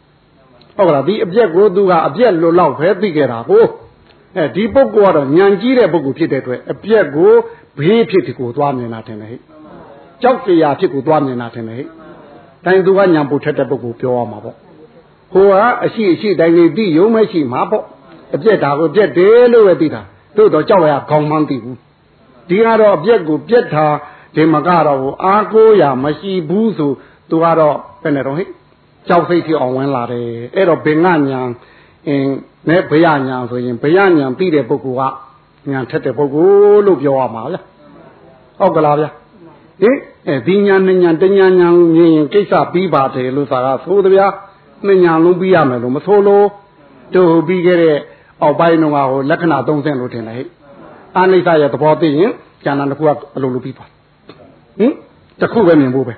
[0.77, 3.65] ဟုတ်ကလားဒီအပြက်ကိုသူကအပြက်လွတ်လောက်ပဲသိခဲ့တာကို
[4.37, 7.33] အဲဒီပုဂ္ဂိုလ်ကတော့ဉာဏ်ကြီးတဲ့ပုဂ္ဂိုလ်ဖြစ်တဲ့အတွက်အပြက်ကို
[7.79, 9.41] ဘေးဖြစ်ကိုသွားမြင်တာထင်တယ်ဟဲ့
[10.23, 11.89] ကြောက်ကြရာဖြစ်ကိုသွားမြင်တာထင်တယ်ဟဲ့
[12.65, 14.57] တိုင်းသူကညာပုတ်ထက်တဲ့ပုဂ္ဂိုလ်ပြောရမှာပေါ့
[15.33, 17.85] ဟိုကအရှိအရှိတိုင်းလေးသိရုံမရှိမှာပေါ့
[18.35, 20.03] အပြက်ဒါကိုပြက်တယ်လို့ပဲသိတာ
[20.37, 21.79] တို့တော့ကြောက်ရခေါင်းမှန်းသိဘူး
[22.49, 23.87] ဒီကတော့အပြက်ကိုပြက်တာ
[24.37, 26.90] ဒီမကတော့အားကိုးရမရှိဘူးဆို
[27.31, 28.49] သူကတော့ဘယ်နဲ့တော့ဟဲ့
[29.09, 31.40] ကြောက်စိတ်ဖြစ်အောင်ဝင်လာတယ်အဲ့တော့ဘင်္ဂညာ
[32.07, 32.35] အင်း
[32.69, 35.12] နဲ့ဘယညာဆိုရင်ဘယညာပြီးတဲ့ပုဂ္ဂိုလ်
[35.64, 37.57] ကညာထက်တဲ့ပုဂ္ဂိုလ်လို့ပြောရမှာဗျ
[38.59, 39.07] ဟုတ်ကလားဗျ
[39.83, 39.97] ဟင်
[40.29, 44.27] အဲဒီညာနဲ့ညာတညာညာမြင်ရင်ကိစ္စပြီးပါတယ်လို့သာကသိုးတဗျာ
[44.87, 46.47] နှစ်ညာလုံးပြီးရမယ်လို့မဆိုလို့
[47.14, 47.97] တို့ပြီးခဲ့တဲ့
[48.43, 50.49] အောက်ပိုင်းတော့ဟိုလက္ခဏာ၃ဆင့်လို့ထင်တယ်ဟဲ့
[51.16, 52.33] အာနိစ္စရဲ့သဘောသိရင်
[52.64, 53.90] ဉာဏ်တစ်ခုကအလိုလိုပြီးသွား
[54.79, 54.93] ဟင်
[55.40, 56.14] တစ်ခုပဲမြင်ဖို့ပဲ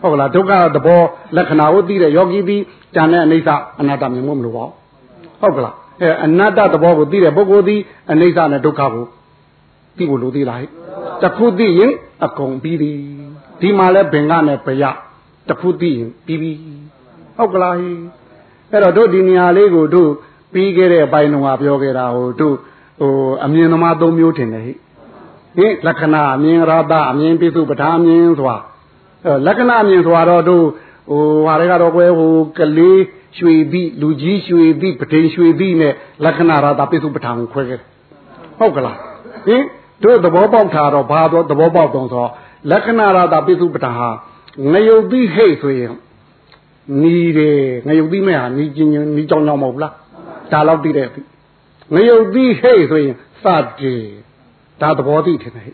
[0.00, 1.00] ဟုတ်ကလားဒုက္ခသဘော
[1.36, 2.62] လက္ခဏာကိုသိတဲ့ယောဂီပြီး
[2.96, 3.48] ဉာဏ်နဲ့အနိစ္စ
[3.80, 4.74] အနတ္တမြင်ဖို့မလိုပါဘူး
[5.40, 9.04] ဟုတ်ကလားအဲအနတ္တသဘောကိုသိတဲ့ပုဂ္ဂိုလ်သည်အနိစ္စနဲ့ဒုက္ခကို
[9.96, 10.68] သိဖို့လိုသေးလားဟဲ့
[11.22, 11.92] တစ်ခုသိရင်
[12.24, 12.90] အကုန်ပြီးပြီ
[13.60, 14.84] ဒီမှာလဲဘင်္ဂနဲ့ဘယ
[15.48, 16.50] တစ်ခုသိရင်ပြီးပြီ
[17.36, 17.90] ဟုတ်ကလားဟိ
[18.70, 20.10] အဲ့တော့တို့ဒီနေရာလေးကိုတို့
[20.52, 22.56] ပြီးခဲ့တဲ့အပိုင်းတုန်းကပြောခဲ့တာဟိုတို့
[23.00, 23.12] ဟို
[23.44, 24.74] အမြင်သမား၃မျိုးထင်တယ်ဟိ
[25.56, 28.58] ဟိလက္ခဏာအမြင်ရတာအမြင်ပိစုပဋ္ဌာအမြင်ဆိုတာ
[29.46, 30.64] လက္ခဏာအမြင်ဆိုတာတော့တို့
[31.10, 33.00] ဟိုဟာတွေကတော့ကွယ်ဟိုကလေး
[33.38, 35.94] ရွှေပြီးလူကြီးရွှေပြီးပဋိရွှေပြီးနဲ့
[36.24, 37.80] လက္ခဏာရတာပိစုပဋ္ဌာန်ကိုခွဲခဲ့
[38.58, 38.98] ဟုတ်ကလား
[39.46, 39.62] ဟင်
[40.04, 42.26] တို့သဘောပေါက်တာတော့ဘာတော့သဘောပေါက်တော့ဆို
[42.70, 44.10] လက္ခဏာရတာပိစုပဋ္ဌာန်ဟာ
[44.72, 45.92] ငယုတ်ပြီးဟိတ်ဆိုရင်
[47.02, 49.92] နီးတယ်ငယုတ်ပြီးမဲ့ဟာနီးချင်းချင်းနီးကြောင်ကြောင်မဟုတ်လား
[50.52, 51.08] ဒါတော့သိတဲ့
[51.94, 53.44] ငယုတ်ပြီးဟိတ်ဆိုရင်စ
[53.80, 54.04] တယ်
[54.80, 55.68] ဒါသဘောသိတယ်ဟဲ့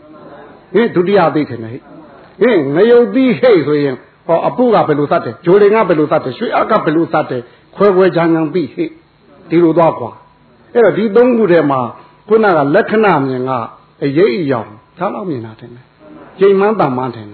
[0.73, 3.95] ဟင်ဒုတိယသိတယ်ဟဲ့ဟင်ငယုတ်ပြီးဟိတ်ဆိုရင်
[4.27, 7.41] ဟောအပုကဘယ်လိုစတယ်ဂျိုလင်ကဘယ်လိုစတယ်ရွှေအကဘယ်လိုစတယ်
[7.75, 8.91] ခွဲခွဲချမ်းချမ်းပြီးဟိတ်
[9.49, 10.11] ဒီလိုသွားကွာ
[10.73, 11.79] အဲ့တော့ဒီသုံးခုထဲမှာ
[12.27, 13.51] ခုနကလက္ခဏာမြင်က
[14.03, 15.69] အရေးအယောင်သာတော့မြင်တာတယ်
[16.39, 17.27] ချိန်မှန်းတန်မှန်းတယ်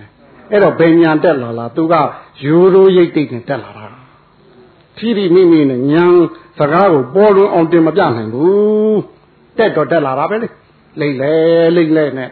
[0.52, 1.94] အဲ့တော့ဘယ်ညာတက်လာလားသူက
[2.44, 3.86] ယူရိုရိတ်တိတ်နဲ့တက်လာတာ
[4.98, 6.06] ဖြီးဖြီးမိမိနဲ့ညာ
[6.60, 9.02] စကားကိုပေါ်လွင်အောင်တင်မပြနိုင်ဘူး
[9.58, 10.48] တက်တော့တက်လာတာပဲလေ
[11.00, 11.34] လိမ့်လေ
[11.76, 12.30] လိမ့်လေနဲ့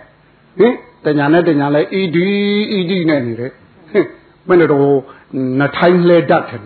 [0.59, 0.73] ဟင်
[1.05, 2.27] တညာနဲ့တညာလဲအီဒီ
[2.71, 3.51] အီဒီနဲ့နေတယ်
[3.91, 4.05] ဟင်
[4.47, 4.97] မင်းတို့
[5.59, 6.61] နှထိုင်းလဲတတ်တယ်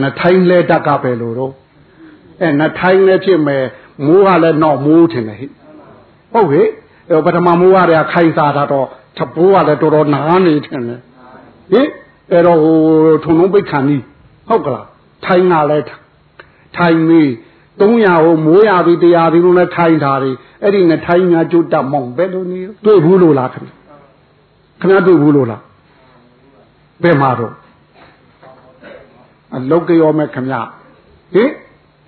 [0.00, 1.52] နှထိုင်းလဲတတ်ကပဲလို့တော့
[2.40, 3.64] အဲနှထိုင်းလဲဖြစ်မယ်
[4.06, 5.46] မိုးကလည်းနောက်မိုးထင်တယ်ဟိ
[6.32, 6.62] ဟုတ်ဟိ
[7.24, 8.86] ပထမမိုးကလည်းခိုင်စားတာတော့
[9.16, 10.82] ထဘိုးကလည်းတော်တော်နားနေတယ်ဟင်
[12.32, 12.76] အဲ့တော့ဟို
[13.24, 14.02] ထုံလုံးပိတ်ခံကြီး
[14.48, 14.86] ဟုတ်ကလား
[15.24, 15.84] ထိုင်းကလည်း
[16.76, 17.28] ထိုင်းမီး
[17.80, 23.72] 300ဟိုမိုးရပြီတရားပြီလို့လည်းထိုင်းထားတယ်အဲ့ဒီနဲ့ထိုင်းများကျွတ်တမောင်ပဲလို့နေတွေ့ဘူးလို့လားခင်ဗျ
[24.80, 25.62] ခင်ဗျတွေ့ဘူးလို့လား
[27.02, 27.54] ဘယ်မှာတော့
[29.54, 30.56] အလုတ်ကြောမဲ့ခင်ဗျ
[31.34, 31.50] ဟင်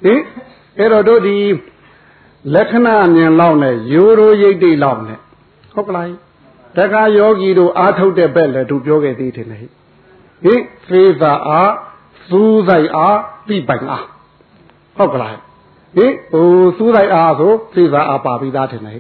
[0.05, 0.21] ဟင်
[0.79, 1.37] အဲ့တော့တို့ဒီ
[2.55, 5.19] လက္ခဏာမြင်လောက်နဲ့ရိုးရိုးရိတ်တိတ်လောက်နဲ့
[5.75, 6.07] ဟုတ်ကလား
[6.79, 9.61] တခါယောဂီတို့အားထုတ်တဲ့ဘက်လည်းသူပြောခဲ့သေးတယ်လေ
[10.45, 11.73] ဟင်ဖေးသာအား
[12.29, 14.07] စူးဆိုင်အားပြပိုင်အား
[14.97, 15.37] ဟုတ်ကလား
[15.97, 18.95] ဟင်ဟိုစူးဆိုင်အားဆိုဖေးသာအားပါပြီးသားတယ်လေ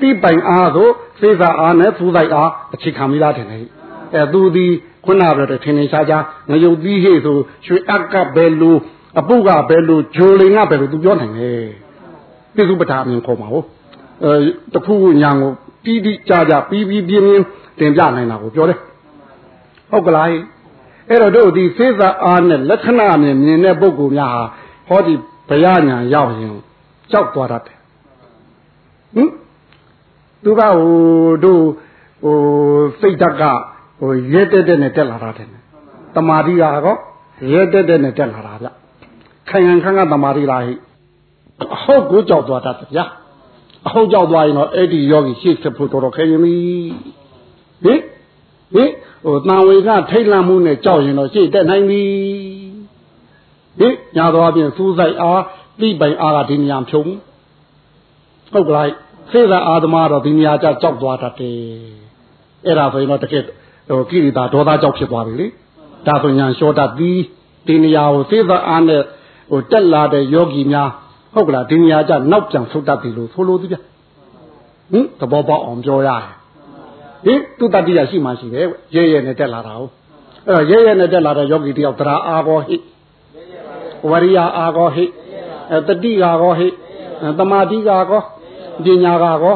[0.00, 0.88] ပြပိုင်အားဆို
[1.20, 3.60] ဖေးသာအားနဲ့စူးဆိုင်အားအခြေခံပြီးသားတယ်လေ
[4.14, 4.66] အဲသူဒီ
[5.04, 8.76] ခုနပြောတဲ့ထင်ထင်ရှားရှားငရုတ်သီးဟေ့ဆိုရွှေအက်ကဘယ်လို
[9.18, 11.50] အပုကဘယ်လိုဂျိုလင်ကဘယ်လိုသူပြောနိုင်လဲ
[12.54, 13.66] ပြစုပဋ္ဌာအမြင်ခေါ်မှာဟုတ်
[14.24, 14.32] အဲ
[14.74, 17.44] တခုညာကို ပြီးပြီးကြကြပြီးပြီးပြင်းပြင်း
[17.78, 18.78] တင်ပြနိုင်တာကိုပြောတယ်
[19.90, 20.26] ဟုတ်ကလား
[21.08, 24.44] အဲ့တော့တို့ဒီစေစာအားနဲ့လက္ခဏာနဲ့မြင်တဲ့ပုဂ္ဂိုလ်များဟာ
[24.88, 25.14] ဟောဒီ
[25.48, 26.56] ဘယညာရောက်ရင်
[27.12, 27.78] ကြောက်သွားတတ်တယ်
[29.14, 29.28] ဟင်
[30.42, 30.74] သူကဟို
[31.44, 31.62] တို့
[32.22, 32.36] ဟို
[33.00, 33.42] စိတ်ဓာတ်က
[34.00, 35.48] ဟိုရဲတက်တက်နဲ့တက်လာတာတယ်
[36.14, 36.98] တမာတိကတော့
[37.52, 38.68] ရဲတက်တက်နဲ့တက်လာတာဗျ
[39.48, 40.74] ခိုင်ခံခန်းကတမာတိလားဟိ
[41.84, 43.04] ဟုတ်ကိုကြောက်သွားတတ်တယ်ဗျာ
[43.86, 46.56] အဟုတ်ကြောက်သွားရင်တော့အဲ့ဒီယောဂီရှေ့ဆက်ဖို့တော်တော်ခဲရင်ပြီ
[47.84, 48.00] ဟင်
[48.74, 48.90] ဟင်
[49.24, 52.02] ဟိုတန်ဝေကထိတ်လန့်မှုနဲ့ကြောက်ရင်တော့ရှေ့တက်နိုင်ပြီ
[53.80, 55.42] ဟင်ညာတော့ပြင်စူးစိုက်အား
[55.80, 57.02] တိပိုင်အားကဒီနေရာဖြုံ
[58.52, 58.88] ဟုတ်ကလား
[59.32, 61.56] စေသာအာသမားတော့ဒီနေရာကျကြောက်သွားတတ်တယ်
[62.66, 63.44] အဲ့ဒါဆိုရင်တော့တကယ်
[63.88, 65.46] ဟိုကိရိတာဒေါသကြောက်ဖြစ်သွားပြီလေ
[66.06, 67.18] ဒါဆိုညာလျှောတတ်သည်
[67.66, 69.02] ဒီနေရာကိုစေသာအားနဲ့
[69.50, 70.90] ဟိုတက်လာတဲ့ယောဂီများ
[71.34, 73.76] ဟုတ်ကလားဒီနေရာကျနောက်ပြန်ဆုတ်တတ်ပြီလို့ဆိုလို့ဒီဗျ
[74.92, 79.92] ဟင်သဘောပေါက်အောင်ပြောရတယ်ဟဟင်သူတတိယရှိမှရှိတယ်ရဲရဲနဲ့တက်လာတာဟုတ်
[80.48, 82.76] အဲ့တော့ရဲရဲနဲ့တက်လာတဲ့ယောဂီတယောက်သရာအာကောဟိ
[84.10, 85.04] ဝရိယအာကောဟိ
[85.86, 86.68] တတိကာကောဟိ
[87.38, 88.22] သမာဓိကာကော
[88.84, 89.54] ပညာကာကော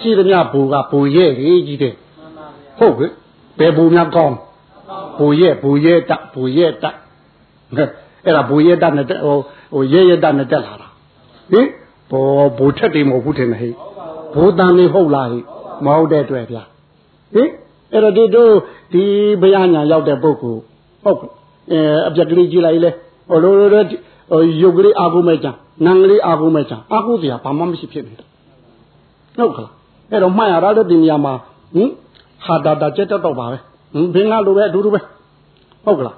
[0.00, 1.94] ရှိသမျှဘူကဘူရဲကြီးတဲ့
[2.78, 3.10] ဟုတ်ကဲ့
[3.58, 4.36] ဘယ်ဘူများကောင်း
[5.18, 6.84] ဘူရဲဘူရဲတဘူရဲတ
[8.24, 9.36] အဲ့ဒါဘူရဲတနဲ့ဟို
[9.72, 10.87] ဟိုရဲရဲတနဲ့တက်လာတာ
[11.50, 11.66] ဟင်
[12.10, 13.72] ဘောဘူထက်တယ်မဟုတ်ဘူးထင်တယ်ဟဲ့
[14.34, 15.42] ဘူတန်နေဟုတ်လားဟဲ့
[15.84, 16.62] မဟုတ်တဲ့အတွက်ဗျာ
[17.34, 17.48] ဟင်
[17.92, 18.52] အဲ့တော့ဒီတို့
[18.92, 19.02] ဒီ
[19.40, 20.60] ဘုရားညာရောက်တဲ့ပုဂ္ဂိုလ်
[21.02, 21.18] ဟုတ်
[21.72, 22.90] အဲအပြက်ကလေးကြည့်လိုက်လေ
[23.28, 23.68] ဟိုလိုလို
[24.30, 25.50] ဟိုရုပ်ကလေးအာကုမဲ့ကြံ
[25.86, 28.26] နံကလေးအာကုမဲ့ကြံအာကုစရာဘာမှမရှိဖြစ်နေတယ်
[29.36, 29.72] ဟုတ်ကလား
[30.10, 31.32] အဲ့တော့မှတ်ရတာလည်းဒီနေရာမှာ
[31.74, 31.90] ဟင်
[32.44, 33.58] ဟာတာတာကျက်တော့ပါပဲ
[33.92, 35.00] ဟင်ဘင်္ဂလိုပဲအတူတူပဲ
[35.84, 36.16] ဟုတ်ကလား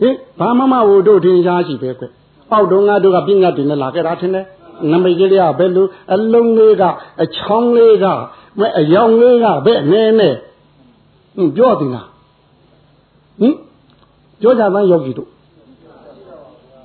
[0.00, 2.04] ဟင်ဘာမှမဟိုတို့ထင်ရှားရှိပဲကွ
[2.52, 4.46] အောက်တုန်းကတို့ကပြညာတင်နဲ့လာခဲ့တာထင်တယ်
[4.90, 6.82] နမိတ်ကလေးကဘယ်လိုအလုံးလေးက
[7.22, 8.06] အချောင်းလေးက
[8.60, 10.34] မအယောင်လေးကဘယ်အနေနဲ့
[11.36, 12.08] ဟင်ပြောတင်လား
[13.40, 13.54] ဟင်
[14.40, 15.28] ပြောကြမ်းယောဂီတို့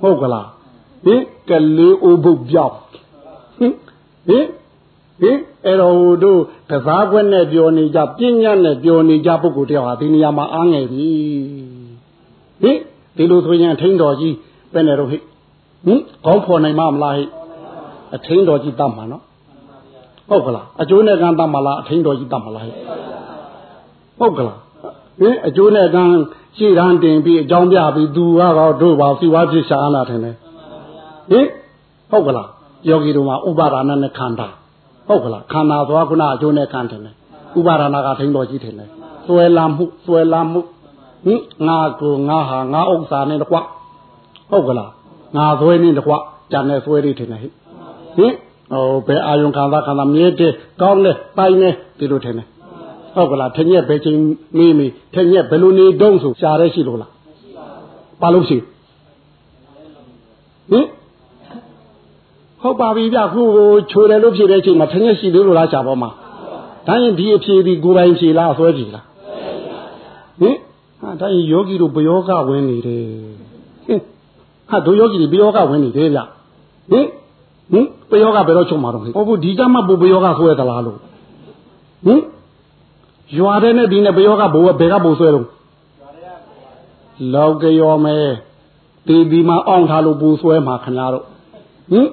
[0.00, 0.48] ဟုတ်ကလား
[1.04, 2.74] ဟင်ကလေးအိုးဘုတ်ပြောက်
[3.58, 3.74] ဟင်
[4.28, 4.46] ဟင်
[5.20, 11.08] ဟင်အဲ့တော့တို့ကစားခွက်နဲ့ပြောနေကြပြဉ္ညာနဲ့ပြောနေကြပုဂ္ဂိုလ်တယောက်ဟာဒီနေရာမှာအားငယ်ပြီ
[12.62, 12.78] ဟင်
[13.16, 14.34] ဒီလိုဆိုရင်အထင်းတော်ကြီး
[14.72, 15.18] ပဲနေတော့ဟိ
[15.86, 17.24] ဟင်ခေါင်းဖော်နိုင်မမလားဟိ
[18.16, 19.22] အထင်းတော်ကြီးတတ်မှာနော်
[20.28, 22.70] ဟုတ်ကလားအကျိုးနဲ့ကံတတ်မှာလားအထင်းတော်ကြီးတတ်မှာလားဟိ
[24.18, 24.58] ဟုတ်ကလား
[25.20, 26.02] ဟင်အကျိုးနဲ့ကံ
[26.56, 30.36] ရှေ့တန်းတင်ပြီးအကြောင်းပြပြီးသူကတော့တို့ပါစီဝါဖြစ်ရှာလာတယ်ဟင်
[32.10, 32.48] ဟုတ်ကလား
[32.88, 34.48] ယောဂီတို့မှာဥပါဒနာနဲ့ခန္ဓာ
[35.08, 37.00] ဟုတ်ကလားခန္ဓာသွားခုနအကျိုးနဲ့ခံတယ်
[37.58, 38.86] ဥပါဒနာကထိန်တော်ကြီးတယ်လေ
[39.26, 40.60] ဆွဲလာမှုဆွဲလာမှု
[41.26, 43.56] ဟင်ငါကိုငါဟာငါဥစ္စာနဲ့တကွ
[44.50, 44.90] ဟုတ်ကလား
[45.36, 46.12] ငါဆွဲနေတကွ
[46.52, 47.52] ကြံနေဆွဲလေးတယ်ဟဲ့ဟင်
[48.16, 52.46] ဟိုဘယ်အာယုံခံစားခံစားမြဲတဲ့ကောင်းတဲ့ပိုင်နေဒီလိုထင်တယ်
[53.14, 54.18] ဟုတ်ကလားထင်ရက်ဘယ်ချိန်
[54.56, 57.10] မေးမေးထင်ရက်ဘယ်လိုနေတုံးဆိုရှားရဲရှိလို့လား
[58.20, 58.58] ပါလို့ရှိ
[60.70, 60.86] ဟင်
[62.60, 66.10] ဟုတ်ပါပြီဗျခုကိုချိုတယ်လို့ဖြစ်တဲ့အချိန်မှာထင်ရက်ရှိသေးလို့လားရှားပေါ်မှာ
[66.86, 69.04] ဒါရင်ဒီအဖြေဒီကိုယ်ပိုင်ဖြေလားဆွဲဖြေလား
[70.40, 70.56] ဟင်
[71.00, 73.04] ဟာဒါရင်ယောဂီတို့ဘယောဂဝင်နေတယ်
[73.38, 73.43] ဟင်
[74.74, 76.20] ဟာတို့ယောဂီတွေဘယောဂဝင်နေတယ်ဗျ
[76.90, 77.06] ဟင်
[77.72, 80.98] ဟင်ဘယောဂဘယ်တော့ချုပ်မှာတော့ဟင်ဟုတ်ဘူးဒီကမှဘဘယောဂဆွဲသလားလို့
[82.06, 82.20] ဟင်
[83.38, 85.46] ရွာတဲ့နဲ့ဒီနဲ့ဘယောကဘိုးဘယ်ကဘိုးဆွဲတော့
[87.34, 88.16] လောက်ကရောမဲ
[89.06, 91.24] ဒီဒီမှာအောင့်ထားလို့ပူဆွဲမှာခင်ဗျားတို့
[91.92, 92.08] ဟင်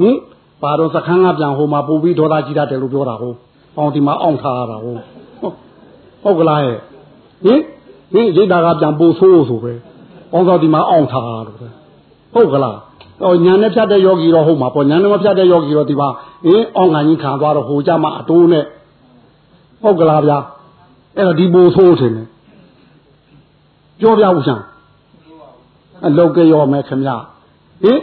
[0.00, 0.16] ဟင်
[0.62, 3.36] ပါတော့စခန်းကပြန်ဟိုမှာပူပြီးဒေါသကြီးတတ်တယ်လို့ပြောတာဟုတ်
[3.76, 4.98] အောင့်ဒီမှာအောင့်ထားရတာဟုတ်
[6.22, 6.76] ဟုတ်ကလားဟဲ့
[7.44, 7.60] ဟင်
[8.12, 9.72] ဟင်ရိတ်တာကပြန်ပူဆိုးဆိုပဲ
[10.32, 11.79] အောင့်တော့ဒီမှာအောင့်ထားရတော့
[12.34, 12.78] ဟုတ်ကလား
[13.22, 16.08] ဟောညာနဲ့ဖြတ်တဲ့ယောဂီတော့ဟုတ်မှာပေါ့ညာနဲ့မဖြတ်တဲ့ယောဂီတော့ဒီမှာ
[16.44, 18.64] ဟင်အောင့်ခံကြီးခံသွားတော့ဟိုကြမှာအတိုးနဲ့
[19.82, 20.38] ဟုတ်ကလားဗျာ
[21.16, 22.12] အဲ့တော့ဒီဘိုးဆိုးတယ်
[24.00, 24.64] ပြောပြဦးစမ်း
[26.06, 27.10] အလောက်ကရောမယ်ခင်ဗျ
[27.82, 28.00] ဟင်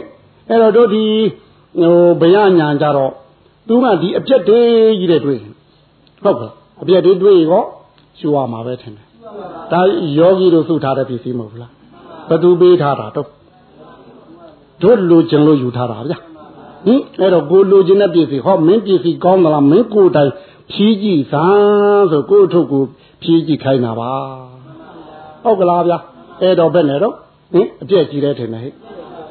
[0.48, 1.04] အဲ့တော့တို့ဒီ
[1.80, 3.12] ဟိုဘယညာကြတော့
[3.68, 4.68] သူကဒီအပြက်တွေး
[5.00, 5.38] ကြီးတဲ့တွေ့
[6.24, 6.50] ဟုတ်ကဲ့
[6.82, 7.64] အပြက်တွေးတွေ့ရော
[8.18, 9.06] ရှူရမှာပဲထင်တယ်
[9.72, 9.80] ဒါ
[10.18, 11.72] ယောဂီတို့စုထားတဲ့ပစ္စည်းမဟုတ်လား
[12.28, 13.28] ဘသူပေးထားတာတော့
[14.82, 16.18] တို့လူကျင်လို့ယူထားတာဗျာ
[16.86, 20.30] ဟင်အဲ့တော့ကိုလူကျင်တဲ့ပစ္စည်းဟောမင်းပစ္စည်းကောင်းသလားမင်းကိုယ်တိုင်
[20.72, 22.82] ဖြီးကြည့်စမ်းဆိုကိုယ့်အထုပ်ကို
[23.22, 24.12] ဖြီးကြည့်ခိုင်းတာပါ
[25.42, 25.98] ဟုတ်ကလားဗျာ
[26.40, 27.14] အဲ့တော့ဘယ်နဲ့တော့
[27.52, 28.72] ဟင်အပြက်ကြီးတဲ့ထင်တယ်ဟဲ့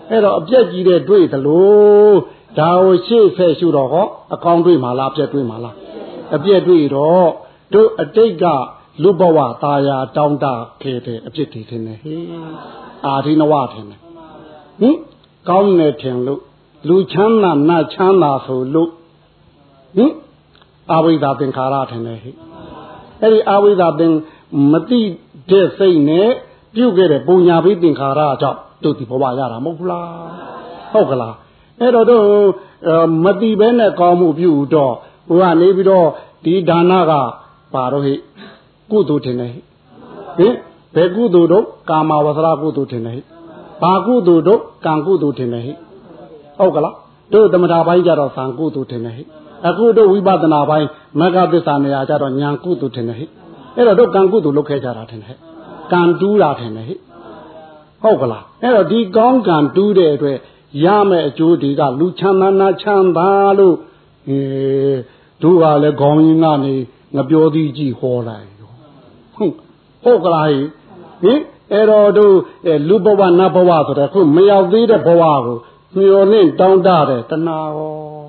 [0.09, 2.11] အဲ့တော့အပြက်ကြီးတဲ့တွေ့သလို
[2.59, 5.75] ဒါကိုရှေ့ဖက်ရှုတော့ဟောအကောင်းတွေ့မှာလားအပြက်တွေ့မှာလား
[6.35, 7.29] အပြက်တွေ့တော့
[7.73, 8.45] တို့အတိတ်က
[9.03, 10.45] လူဘဝตาယာတောင်းတ
[10.81, 12.25] ခဲ့တဲ့အပြစ်တွေထင်တယ်ဟေး
[13.05, 13.99] အာဒီနဝထင်တယ်
[14.81, 14.95] ဟင်
[15.49, 16.41] ကောင်းနေထင်လို့
[16.87, 18.89] လူချမ်းသာနတ်ချမ်းသာဆိုလို့
[19.97, 20.13] ဟင်
[20.91, 22.31] အာဝိဒ္ဓသင်္ခါရထင်တယ်ဟိ
[23.21, 24.13] အဲ့ဒီအာဝိဒ္ဓသင်
[24.71, 25.01] မတိ
[25.49, 26.29] တဲ့စိတ်နဲ့
[26.75, 30.07] ပြုတ်ခဲ့တဲ့ပုံညာဘိသင်္ခါရကြောင့်တို့ဒီဘဝရတာမဟုတ်လား
[30.93, 31.35] ဟုတ်ကလား
[31.79, 32.25] အဲ့တော့တို့
[33.25, 34.93] မတိဘဲနဲ့ကောင်းမှုပြုတော့
[35.27, 36.07] ဟိုကနေပြီးတော့
[36.45, 37.11] ဒီဒါနက
[37.73, 38.13] ပါတော့ဟိ
[38.91, 39.61] ကုသိုလ်ထင်တယ်ဟိ
[40.37, 40.53] ဟင်
[40.95, 43.36] ဘယ်ကုသိုလ်တော့ကာမဝဆရာကုသိုလ်ထင်တယ်ဟိ
[43.81, 45.73] ဘာကုသိုလ်တော့ကံကုသိုလ်ထင်တယ်ဟိ
[46.59, 46.95] ဟုတ်ကလား
[47.33, 49.23] တို့သမထာပိုင်းကြတော့သံကုသိုလ်ထင်တယ်ဟိ
[49.67, 50.87] အခုတို့ဝိပဿနာပိုင်း
[51.19, 53.29] မဂ္ဂသစ္စာနေရာကြတော့ညာကုသိုလ်ထင်တယ်ဟဲ့
[53.75, 55.37] အဲ့တော့တို့ကံကုသိုလ်လုပ်ခဲ့ကြတာထင်တယ်ဟဲ့
[55.91, 56.99] ကံတူးတာထင်တယ်ဟဲ့
[58.03, 60.37] ဟုတ်ကလားအဲ့တော့ဒီကောင်းကံတူးတဲ့အတွက်
[60.85, 63.75] ရမယ့်အကျိုးတွေကလူချမ်းသာနာချမ်းသာလို့
[64.29, 64.39] အဲ
[65.41, 66.73] တို့ကလည်းခေါင်းရင်းကနေ
[67.15, 68.47] ငပြောသည်ကြည့်ဟောလိုက်
[69.35, 69.53] ဟုတ်
[70.03, 70.47] ဟုတ်ကလား
[71.23, 71.39] ဟင်
[71.73, 72.35] အဲ့တော့တို့
[72.89, 75.57] လူဘဝနတ်ဘဝဆိုတဲ့ခုမရောက်သေးတဲ့ဘဝကို
[75.95, 78.27] မျောနှင့်တောင်းတတဲ့တဏှာရော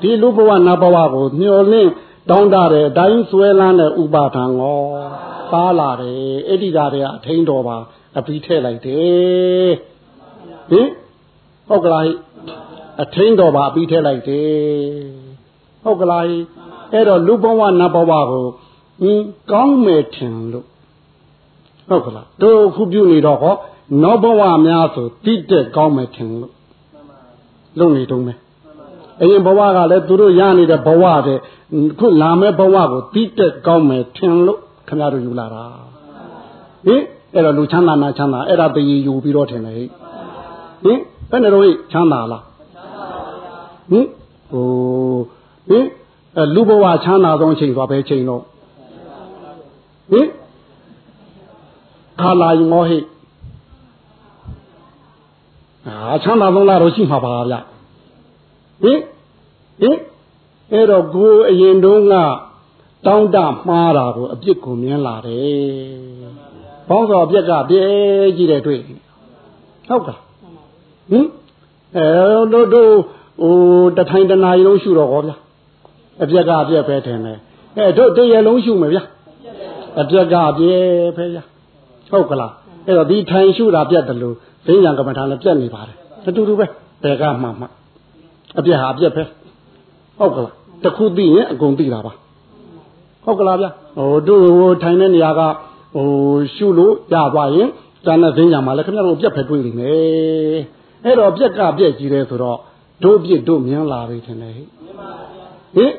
[0.00, 1.90] ဒီလူဘဝနတ်ဘဝကိုမျောလင့်
[2.30, 4.80] တောင်းတတဲ့အတိုင်းဆွဲလန်းတဲ့ဥပါဒံရော
[5.52, 6.14] ပါလာတယ်
[6.48, 7.76] အဲ့ဒီဓာတ်တွေကအထိန်တော်ပါ
[8.18, 9.72] အပြီးထည့်လိုက်တယ်
[10.70, 10.88] ဟင်
[11.68, 12.04] ဟုတ်ကလား
[13.02, 14.50] အထိန်တော်ပါအပြီးထည့်လိုက်တယ်
[15.84, 16.24] ဟုတ်ကလား
[16.92, 18.46] အဲ့တော့လူဘဝနတ်ဘဝကို
[19.02, 19.20] ဟင်
[19.52, 20.66] ကောင်းမယ်ထင်လို့
[21.88, 23.54] ဟုတ်ကလားတို့ခုပြုနေတော့ဟော
[24.02, 26.52] နောဘဝများဆိုတိတက်ကောင်းမယ်ထင်လို့
[27.78, 28.38] လုံနေတုံးမယ်
[29.22, 31.38] အရင်ဘဝကလည်းသူတို့ရနေတဲ့ဘဝတဲ့
[31.98, 35.64] ခုလာမဲ့ဘဝကိုတိတက်ကောင်းမယ်ထင်လို့ခင်ဗျားတို့ယူလာတာ
[36.86, 37.02] ဟင်
[37.34, 39.84] အဲ့တော့လူချမ်းသာနာချမ်းသာအဲ့ဒါတည်ယူပြီးတော့ထင်တယ်ဟိ
[40.84, 42.44] ဟင်ဘယ်နဲ့တော့ဟိချမ်းသာလား
[43.90, 44.06] ဟင်
[44.52, 44.66] ဟို
[45.68, 45.86] ဟင်
[46.54, 48.42] လူဘဝချမ်းသာဆုံးအချိန်သွားပဲချိန်တော့
[50.12, 50.26] ဟင်
[52.20, 52.98] ခါလာရင်မောဟိ
[55.86, 57.54] အာချမ်းသာဆုံးလားတော့ရှိမှာပါဗျ
[58.82, 59.00] ဟင်
[59.80, 59.98] ဟင်
[60.72, 62.14] အဲ့တော့ကိုအရင်တုန်းက
[63.06, 63.36] တောင်းတ
[63.68, 66.16] မှားတာကိုအပြစ်ကိုမြင်လာတယ်။
[66.88, 67.84] ဘောင်းစောအပြစ်ကပြဲ
[68.36, 68.80] ကြည့်တယ်တွေ့
[69.88, 70.16] ဟုတ်ကဲ့
[71.10, 71.26] ဟင်
[71.96, 72.06] အဲ
[72.52, 72.92] တို့တို့
[73.40, 73.54] ဟို
[73.96, 75.36] တထိုင်တနာရီလုံးရှုတော့ဟောဗျာ
[76.22, 77.38] အပြက်ကအပြက်ပဲထင်တယ်
[77.76, 79.02] အဲတို့တရလုံးရှုမယ်ဗျာ
[80.00, 80.74] အပြက်ကပြဲ
[81.16, 81.42] ပဲဗျာ
[82.10, 82.52] ဟုတ်ကလား
[82.86, 84.34] အဲ့တော့ဒီထိုင်ရှုတာပြက်တယ်လို့
[84.66, 85.96] ဈဉ္ဉံကမ္မထာလည်းပြက်နေပါတယ်
[86.26, 86.66] အတူတူပဲ
[87.02, 87.66] ဘယ်ကမှမှ
[88.58, 89.22] အပြက်ဟာအပြက်ပဲ
[90.18, 90.52] ဟုတ်ကလား
[90.84, 92.12] တခုသိရင်အကုန်သိတာပါ
[93.24, 95.40] ဟုတ်ကလားဗျဟိုတို့ထိုင်တဲ့နေရာက
[95.94, 96.08] ဟို
[96.54, 97.68] ရှုလို့ရသွားရင်
[98.06, 100.60] တန်တဲ့ဈဉ္ဉံမှာလည်းခင်ဗျားတို့အပြက်ပဲတွေးနေမယ်
[101.04, 102.58] အဲ့တော့ပြက်ကပြက်ကြီးတယ်ဆိုတော့
[103.04, 104.64] တို့ပြစ်တို့မြင်လာပြီထင်တယ်ဟိ
[105.76, 105.92] ဟင်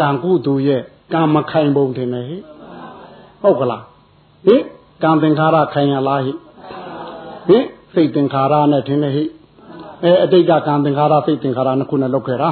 [0.00, 2.36] ကံကုသူရဲ့ကံမခိုင်ပုံထင်တယ်ဟိ
[3.42, 3.82] ဟုတ်ကလား
[4.46, 4.62] ဟင်
[5.04, 6.32] ကံသင်္ခါရခိုင်ရလားဟိ
[7.48, 9.24] ဟင်စိတ်သင်္ခါရနဲ့ထင်တယ်ဟိ
[10.04, 12.50] အဲအတိတ်ကကံသင်္ခါရစိတ်သင်္ခါရနှစ်ခုနဲ့လောက်ခဲ့တာ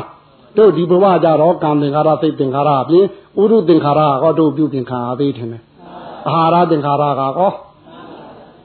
[0.56, 3.04] တို့ဒီဘဝကြတော့ကံသင်္ခါရစိတ်သင်္ခါရအပြင်
[3.40, 5.62] ဥရုသင်္ခါရကတို့ပြုပြင်ခံရသေးတယ်
[6.28, 7.52] အာဟာရသင်္ခါရကကော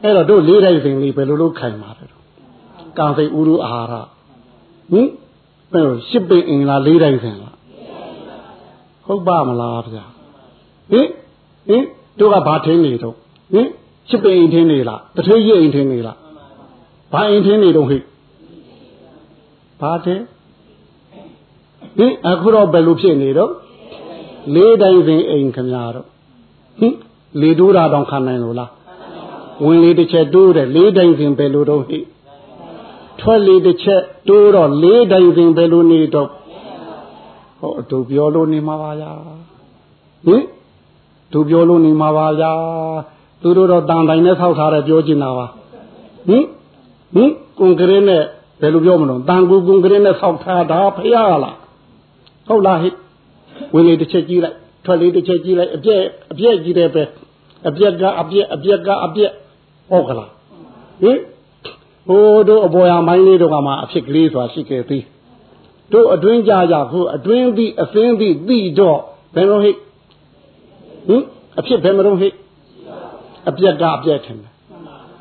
[0.03, 2.05] အဲ့တော့တို့လေးတိုင်းစဉ်လေးဘယ်လိုလုပ်ခိုင်ပါလဲ
[2.97, 4.03] ကံစိတ်ဥရုအာဟာရ
[4.91, 5.07] ဟင်
[5.71, 7.55] ဘယ်လိုရှစ်ပင်အင်လားလေးတိုင်းစဉ်လား
[9.05, 10.05] ဟုတ်ပါမလားဗျာ
[10.91, 11.07] ဟင်
[11.69, 11.83] ဟင်
[12.19, 13.15] တို့ကဘာထင်းနေတော့
[13.53, 13.67] ဟင်
[14.09, 16.17] ရှစ်ပင်အင်ထင်းနေလားတထေးကြီးအင်ထင်းနေလား
[17.11, 17.97] ဘာအင်ထင်းနေတော့ဟိ
[19.81, 20.23] ဘာထင်း
[21.97, 23.51] ဟင်အခုတော့ဘယ်လိုဖြစ်နေတော့
[24.53, 26.07] လေးတိုင်းစဉ်အိမ်ခမရတော့
[26.79, 26.95] ဟင်
[27.41, 28.71] လေတိုးတာတောင်ခံနိုင်လို့လား
[29.65, 31.99] ဝင်လေတစ်ချက်တိုးတယ်လေးတိုင်းစဉ်ဘယ်လိုတော့ဟိ
[33.19, 36.29] ထွက်လေတစ်ချက်တိုးတော့လေးတိုင်းစဉ်ဘယ်လိုနေတော့
[37.59, 39.11] ဟောတို့ပြောလို့နေမှာပါဗျာ
[40.25, 40.43] ဟင်
[41.33, 42.51] တို့ပြောလို့နေမှာပါဗျာ
[43.41, 45.45] သူတို့တော့တန်တိုင်းနဲ့ဆောက်ထားတယ်ပြောချင်တာပါ
[46.27, 46.43] ဟင်
[47.15, 48.23] ဟင်ကွန်ကရစ်နဲ့
[48.61, 51.57] ဘယ်လိုပြောမလို့တန်ကူကွန်ကရစ်နဲ့ဆောက်ထားတာဖရလား
[52.47, 52.89] ဟုတ်လားဟိ
[53.73, 57.03] ဝင်လေတစ်ချက်ကြည့်လိုက်ထွက်လေတစ်ချက်ကြည့်လိုက်အပြက်အပြက်ကြည့်တယ်ပဲ
[57.69, 59.31] အပြက်ကအပြက်အပြက်ကအပြက်
[59.89, 60.29] ဟုတ်ကလား
[61.03, 61.19] ဟင်
[62.07, 65.03] ဟိုတို့အပေါ်ရမိုင်းလေးတို့ကမှအဖြစ်ကလေးဆိုတာရှိခဲ့သေး
[65.93, 68.99] တို့အတွင်းကြကြခုအတွင်းသည့်အသင်းသည့်သိတော့
[69.35, 69.71] ဘယ်လိုဟိ
[71.07, 71.23] ဟင်
[71.59, 72.29] အဖြစ်ဘယ်မလို့ဟိ
[73.49, 74.53] အပြက်ကအပြက်ထင်တယ်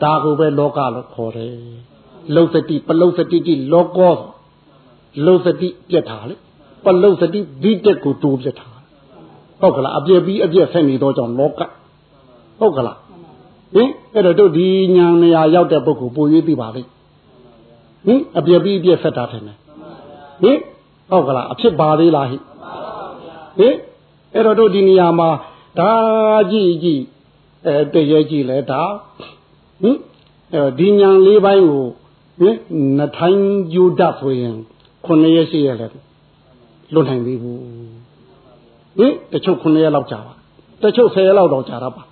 [0.03, 1.53] ဒါကိုပဲလောကလို့ခေါ်တယ်
[2.35, 4.17] လုံစတိပလုံစတိတိလောကော
[5.27, 6.35] လုံစတိပြက်တာလေ
[6.85, 8.67] ပလုံစတိဒီတက်ကိုတိုးပြက်တာ
[9.61, 11.61] ဟုတ်ကလားအပြက်ပြီးအပြက်ဆက်နေတော့ကြောင့်လောက
[12.61, 12.99] ဟုတ်ကလား
[13.75, 14.67] ဟင်အဲ့တော့တို့ဒီ
[14.97, 16.91] ညာနေရာရောက်တဲ့ပုဂ္ဂိုလ်ပိုရေးသိပါလိမ့်
[18.07, 19.57] ဟင်အပြက်ပြီးအပြက်ဆက်တာထင်တယ်
[20.43, 20.59] ဟင်
[21.11, 22.37] ဟုတ်ကလားအဖြစ်ပါသေးလားဟိ
[23.59, 23.77] ဟင်
[24.35, 25.29] အဲ့တော့တို့ဒီနေရာမှာ
[25.79, 25.93] ဒါ
[26.51, 27.03] ကြည့်ကြည့်
[27.67, 28.83] အဲတည့်ရဲကြည့်လဲဒါ
[29.83, 29.97] ဟင်
[30.55, 31.85] အဲဒီညာလေးပိုင်းကို
[32.39, 32.57] ဟင်
[32.99, 33.45] နှထိုင်း
[33.75, 34.57] ယူတတ်ဆိုရင်
[35.05, 35.87] ခုနှစ်ရက်ရှိရလဲ
[36.95, 37.59] လွတ်နိုင်သေးဘူး
[38.99, 40.33] ဟင်တချို့ခုနှစ်ရက်လောက်ကြာပါ
[40.83, 42.03] တချို့10ရက်လောက်တော့ကြာတော့ပါ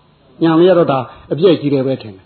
[0.43, 0.99] ညာလေးရတော့ဒါ
[1.33, 2.25] အပြည့်ကြီးတယ်ပဲထင်တယ်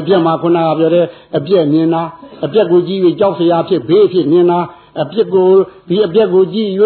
[0.00, 2.02] အပြက်မှာခုနကပြောတဲ့အပြက်မြင်တာ
[2.44, 4.58] အပြက်ကိုကြည့်ပြီးကြောက်စရာဖြစ်ဘေးဖြစ်မြင်တာ
[5.02, 5.48] အပြက်ကို
[5.88, 6.70] ဒီအပြက်ကိုကြည့်၍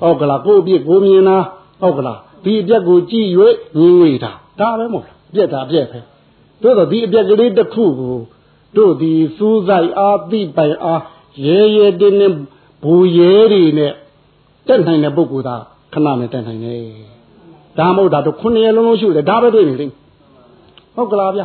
[0.00, 1.36] ဟုတ်ကလားကိုအပြက်ကိုမြင်တာ
[1.80, 3.28] ဟုတ်ကလားဒီအပြက်ကိုကြည့်၍
[3.78, 6.00] ငြင်းဝေတာဒါပဲမဟုတ်လားအ ပြက်တာအပြက်ပဲ
[6.62, 8.16] တို့တော့ဒီအပြက်ကလေးတစ်ခုကို
[8.76, 11.02] တို့ဒီစူးဆိုင်အားသိပိုင်အား
[11.46, 12.38] ရဲရဲတင်းတင်း
[12.82, 13.92] ဘူရဲတွေနဲ့
[14.66, 15.62] တက်နိုင်တဲ့ပုဂ္ဂိုလ်သား
[15.92, 16.80] ခဏနဲ့တက်နိုင်တယ်
[17.78, 19.94] ဒါမဟုတ်တာတို့ခုနှစ်ရက်လုံးလုံးရှုတယ်ဒါပဲတွေ့နေလိမ့်
[20.96, 21.42] ဟုတ်ကလားဗျ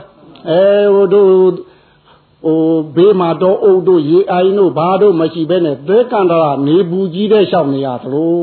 [0.49, 0.61] အဲ
[0.95, 1.27] ဟိုတို့
[2.45, 2.59] ဟို
[2.95, 8.33] ဘေးမှာတော့အုပ်တို့ရေအိုင်တို့ဘာတို့မရှိဘဲနဲ့သဲကန္တရာနေဘူးကြီးတဲ့ရှောက်နေရသလို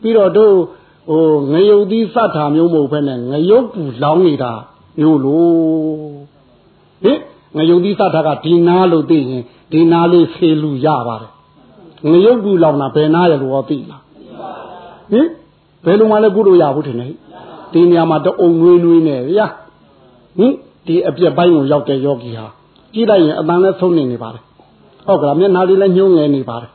[0.00, 0.54] ပြီးတော့တို့
[1.08, 4.52] ဟိုငရုတ်သီးစတ်တာမျိုးမဟုတ်ဘဲနဲ့ငရုတ်ပူလောင်းနေတာ
[5.00, 5.46] မျိုးလို့
[7.04, 7.18] ဟင်
[7.56, 9.42] ငရုတ်သီးစတ်တာကဒီနာလို့သိရင်
[9.72, 11.32] ဒီနာလေးဖေလူရပါတယ်
[12.10, 14.02] ငရုတ်ပူလောင်တာဘယ်နာရလို့သိလား
[15.10, 15.26] ဟင်
[15.84, 17.12] ဟဘယ်လိုမှလည်းကုလို့ရဘူးထင်တယ်
[17.72, 19.46] ဒီနေရာမှာတအုံနွေးနွေးနေဗျာ
[20.38, 20.52] ဟင်
[20.86, 22.46] ဒီအပြက်ပိုင်းကိုရောက်တဲ့ယောဂီဟာ
[22.94, 24.42] ကြည့်လိုက်ရင်အတန်နဲ့ဆုံးနေနေပါတယ်
[25.06, 26.70] ဟုတ်ကလားမျက်နှာလေးလည်းညှိုးငယ်နေပါတယ်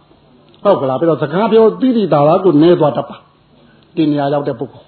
[0.64, 3.18] ဟုတ်ကလားပြီးတော့စကားပြောတိတိတာလားကိုနဲသွားတတ်ပါ
[3.96, 4.86] ဒီနေရာရောက်တဲ့ပုဂ္ဂိုလ်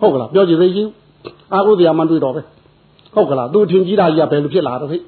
[0.00, 0.88] ဟုတ်ကလားပြောကြည့်သေးကြီး
[1.52, 2.42] အာဟုတရားမှတွေ့တော့ပဲ
[3.14, 4.98] ဟုတ်ကလားသူထင်ကြီးတာကြီးကဘယ်လိုဖြစ်လာတော့ဟိ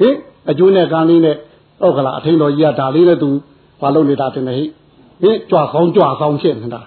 [0.00, 0.14] ဟင်
[0.50, 1.36] အကျိုးနဲ့ကံလေးနဲ့
[1.80, 3.30] ဟုတ်ကလားအထင်တော်ကြီးကဒါလေးနဲ့သူ
[3.80, 4.64] ဘာလုပ်နေတာတင်နေဟိ
[5.22, 6.80] ဟင်ကြွဆောင်ကြွဆောင်ဖြစ်နေတာ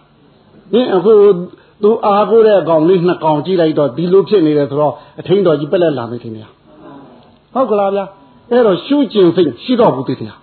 [0.73, 1.13] ဟင်အခု
[1.83, 6.51] သူအားကိုတဲ့အကောင်လေးနှစ်ကောင်ကြည့်လိုက်တော့ဒီလိုဖြစ်နေတယ်ဆိုတော့အထင်တော်ကြီးပက်လက်လာနေတယ်များ
[7.53, 8.05] ဟုတ်ကလားဗျာ
[8.51, 10.33] အဲ့တော့ရှုကျင်စိတ်ရှိတော့ဘူးတည်တယ်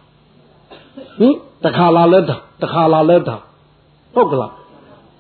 [1.19, 1.35] ဟင်
[1.65, 3.37] တခါလာလဲတာတခါလာလဲတာ
[4.15, 4.53] ဟုတ်ကလား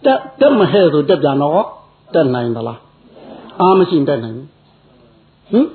[0.05, 1.67] တက်တက်မဟဲ့ဆိုတက်ပြန်တော့
[2.15, 2.81] တက်နိုင်သလား
[3.61, 4.49] အားမရှိတက်နိုင်ဘူး
[5.53, 5.67] ဟင်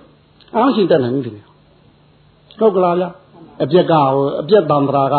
[0.55, 1.31] အားမရှိတက်နိုင်ဘူးဒီ
[2.59, 3.09] ဟုတ်ကလားဗျာ
[3.63, 5.15] အပြက်ကဟိုအပြက်တံတရာက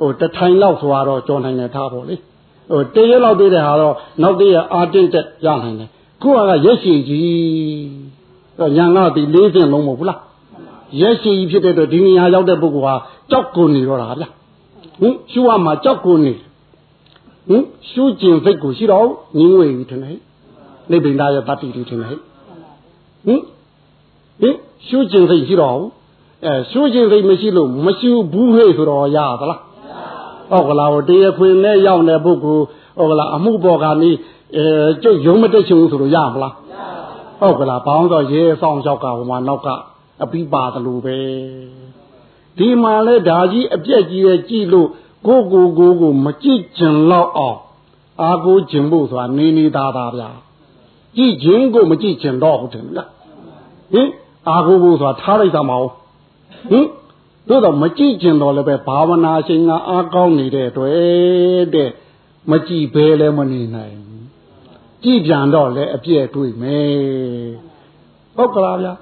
[0.00, 2.16] ဟိုတထိုင်လောက်ဆိုတော့ကြော်နိုင်တယ်ထားပေါ့လေ
[2.70, 5.88] ဟိုတရက်လောက်သေးတဲ့ဟာတော့နောက်တည့်ရအာတိတ်တက်ရနိုင်တယ်
[6.22, 7.26] ခုကရက်ရှိကြီး
[8.58, 10.20] တော့ညာကဒီလေးစင်လုံးမဟုတ်ဘူးလား
[11.00, 12.94] ရက်ရှိကြီးဖြစ်တဲ့အတွက်ဒီနေရာရောက်တဲ့ပုဂ္ဂိုလ်ဟာ
[13.30, 14.28] ကြောက်ကုန်နေတော့တာဗျာ
[15.00, 16.32] ဟင်ရှုရမှာကြောက်ကုန်နေ
[17.48, 20.18] ဟင်ရှုကျင်စိတ်ကိုရှိတော့ငင်းဝေပြီထင်တယ်
[20.90, 22.20] နိဗ္ဗာန်ရဲ့တတ္တိတိထင်တယ်ဟင်
[23.26, 25.78] ဟင်ရှုကျင်စိတ်ရှိတော့
[26.46, 29.60] အဲရှုကျင်စိတ်မရှိလို့မရှုဘူးဟဲ့ဆိုတော့ရသလား
[30.50, 32.64] ဟုတ်ကလားဟိုတရားခွင်နဲ့ရောက်တဲ့ပုဂ္ဂိုလ်
[32.98, 34.10] ဟုတ်ကလားအမှုပေါ်ကနေ
[34.56, 34.64] အဲ
[35.02, 36.54] ကျုပ်ရုံးမတက်ချင်ဘူးဆိုလို့ရမလား
[37.40, 39.68] ဟုတ်ကလားဘောင်းတော့ရဲဆောင်လျှောက်ကဟိုမှာနောက်က
[40.22, 41.18] အပိပါတယ်လို့ပဲ
[42.58, 44.88] ဒီမှာလဲဓာကြီးအပြက်ကြီးရဲ့ကြည့်လို့
[45.26, 47.58] ကိုကိုကိုကိုမကြည့်ကျင်တော့အောင်
[48.22, 50.30] အာကိုကျင်ဖို့ဆိုတာနေနေသားသားဗျာ
[51.16, 53.08] ကြည့်ခြင်းကိုမကြည့်ကျင်တော့ဟုတ်တယ်လား
[53.92, 54.08] ဟင်
[54.48, 55.90] အာကိုကိုဆိုတာထားလိုက်တာမဟုတ်
[56.70, 56.86] ဟင်
[57.48, 61.90] တို့တော့မကြည့်ကျင်တော့လည်းပဲဘာဝနာရှင်ကအားကောင်းနေတဲ့တွေ့တဲ့
[62.50, 63.96] မကြည့်ဘဲလည်းမနေနိုင်
[65.02, 67.50] ကြည့်ပြန်တော့လည်းအပြည့်တွေ့မယ်
[68.36, 68.92] ဟုတ်ကလားဗျာ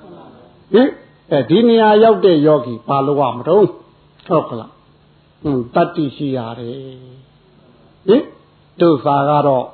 [0.73, 0.89] ဟင်
[1.33, 3.67] အဲဒီနေရာရောက်တဲ့ယောဂီဘာလို့ရမတော့
[4.29, 4.80] ဟုတ်ကလားဟွန်း
[5.75, 6.77] တတ္တိရှိရတယ်
[8.09, 8.25] ဟင်
[8.81, 9.67] တို့သာကတော့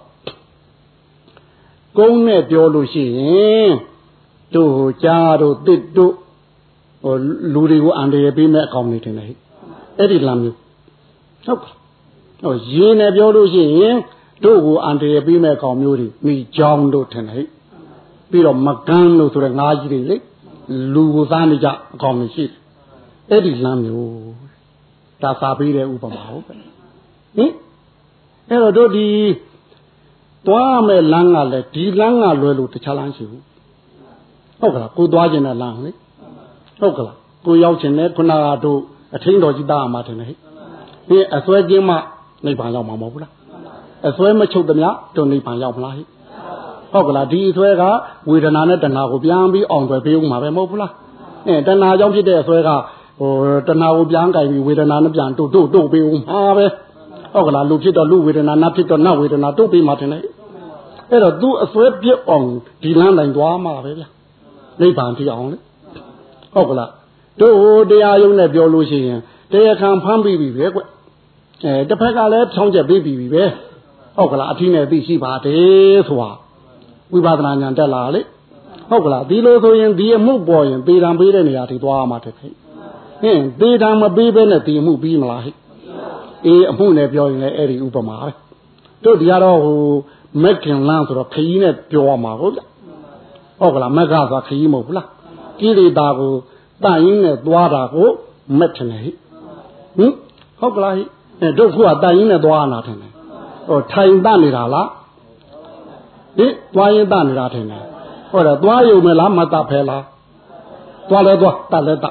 [1.99, 3.73] ကုန်းနဲ့ပြောလို့ရှိရင်
[4.55, 6.15] တို့ဟိုကြားတို့တစ်တို့
[7.03, 7.15] ဟို
[7.55, 9.27] လူတွေကိုအန္တရာယ်ပေးမဲ့အကောင်တွေတင်တယ်
[9.99, 10.57] အဲ့ဒီလမ်းမျိုး
[11.47, 11.73] ဟုတ်ကဲ့
[12.43, 13.97] ဟိုရင်းနဲ့ပြောလို့ရှိရင်
[14.45, 17.47] တို့ကိုအန္တရာယ်ပေးမဲ့အကောင်မျိုးတွေမိကြောင်းတို့တင်တယ်
[18.31, 20.17] ပြီးတော့မကန်းလို့ဆိုတဲ့ငါးကြီးတွေလေ
[20.95, 22.55] လူကိုသားနေကြအကောင်တွေရှိတယ်
[23.31, 24.46] အဲ့ဒီလမ်းမျိုး
[25.23, 26.55] ဒါစာပေးတဲ့ဥပမာဟုတ်ပဲ
[27.37, 27.53] ဟင်
[28.49, 29.09] အဲ့တော့တို့ဒီ
[30.47, 33.45] သွားမဲ့လမ်းကလည်းဒီလမ်းကလွယ်လို့တခြားလမ်းရှိဘူး
[34.61, 35.91] ဟုတ်ကလားကိုသွားခြင်းတဲ့လမ်းလေ
[36.81, 38.81] ဟုတ်ကလားကိုရောက်ခြင်းနဲ့ခုနကတို့
[39.15, 41.97] အထင်းတော်ကြီးတာမှာတယ်ဟဲ့ဒီအစွဲခြင်းမှ
[42.45, 43.33] နိဗ္ဗာန်ရောက်မှာမဟုတ်ဘူးလား
[44.09, 46.07] အစွဲမချုပ်သမျှတို့နိဗ္ဗာန်ရောက်မလားဟဲ့
[46.93, 47.83] ဟုတ်ကလားဒီအစွဲက
[48.31, 50.93] ဝေဒနာနဲ့တဏှာကိုပြန်ပြီးအောင်ွယ်ပေးဦးမှာပဲမဟုတ်ဘူးလား
[51.49, 52.71] အဲတဏှာကြောင့်ဖြစ်တဲ့အစွဲက
[53.19, 53.33] ဟို
[53.67, 56.67] တဏှာကိုပြန်ကြိုင်ပြီးဝေဒနာနဲ့ပြန်တို့တို့တို့ပေးဦးမှာပဲ
[57.33, 60.19] ဟုတ်ကလားလူဖြစ်တော့လူဝေဒနာနတ်ဖြစ်တော့နတ်ဝေဒနာတို့ပေးမှာတင်လေ
[61.11, 62.49] အဲ့တော့သူအစွဲပြစ်အောင်
[62.83, 64.09] ဒီလမ်းတိုင်းသွားမှာပဲဗျာ
[64.81, 65.59] နိဗ္ဗာန်ဖြစ်အောင်လေ
[66.55, 66.91] ဟုတ်ကလား
[67.41, 69.21] တို့တရားယုံနဲ့ပြောလို့ရှိရင်
[69.53, 70.81] တရားခံဖမ်းပြီးပြီပဲကွ
[71.65, 73.45] အဲတစ်ဖက်ကလည်းဖြောင်းချက်ပြီးပြီပဲ
[74.17, 76.31] ဟုတ်ကလားအထီးနဲ့သိရှိပါတယ်ဆိုတာ
[77.13, 78.23] ဝိပဿနာဉာဏ်တက်လာလေ
[78.91, 82.53] ဟုတ်ကလားဒီလိုဆိုရင်ဒီအမှုပေါ်ရင်ပေတံပေးတဲ့နေရာထိသွားမှာတဲ့ခင်
[83.27, 85.55] ဟင်ပေတံမပေးဘဲနဲ့ဒီအမှုပြီးမလားဟဲ့
[86.47, 88.31] အေးအမှုနဲ့ပြောရင်လည်းအဲ့ဒီဥပမာပဲ
[89.05, 89.81] တို့ဒီကတော့ဟို
[90.43, 92.69] မက်ခင်လန်းဆိုတော့ခရီးနဲ့ပြောရမှာဟုတ်လား
[93.61, 95.09] ဟုတ်ကလားမက်ကဆိုခရီးမဟုတ်ဘူးလား
[95.61, 96.33] ကိလေသာကို
[96.85, 98.09] တန်ရင်းနဲ့သွားတာကို
[98.59, 99.11] မက်ထနေဟိ
[99.97, 100.13] ဟင်
[100.61, 101.03] ဟုတ်ကလားဟိ
[101.41, 103.13] အဲတို့ခုကတန်ရင်းနဲ့သွားနာထင်တယ်
[103.69, 104.89] ဟိုထိုင်တနေတာလား
[106.39, 107.85] ဟင်သွားရင်တနေတာထင်တယ်
[108.31, 110.05] ဟုတ်တယ်သွားယုံမလားမတဖဲလား
[111.09, 112.07] သွားလဲသွားတလဲတ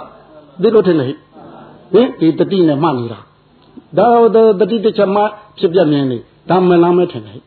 [0.62, 1.14] ဒီလိုထင်တယ်ဟိ
[1.94, 3.20] ဟင်ဒီတတိနဲ့မှတ်နေတာ
[3.98, 5.22] ဒါတော့တတိတစ်ချက်မှ
[5.60, 6.18] ဖြစ်ပြမြင်နေ
[6.50, 7.42] ဒါမလားမထင်တယ်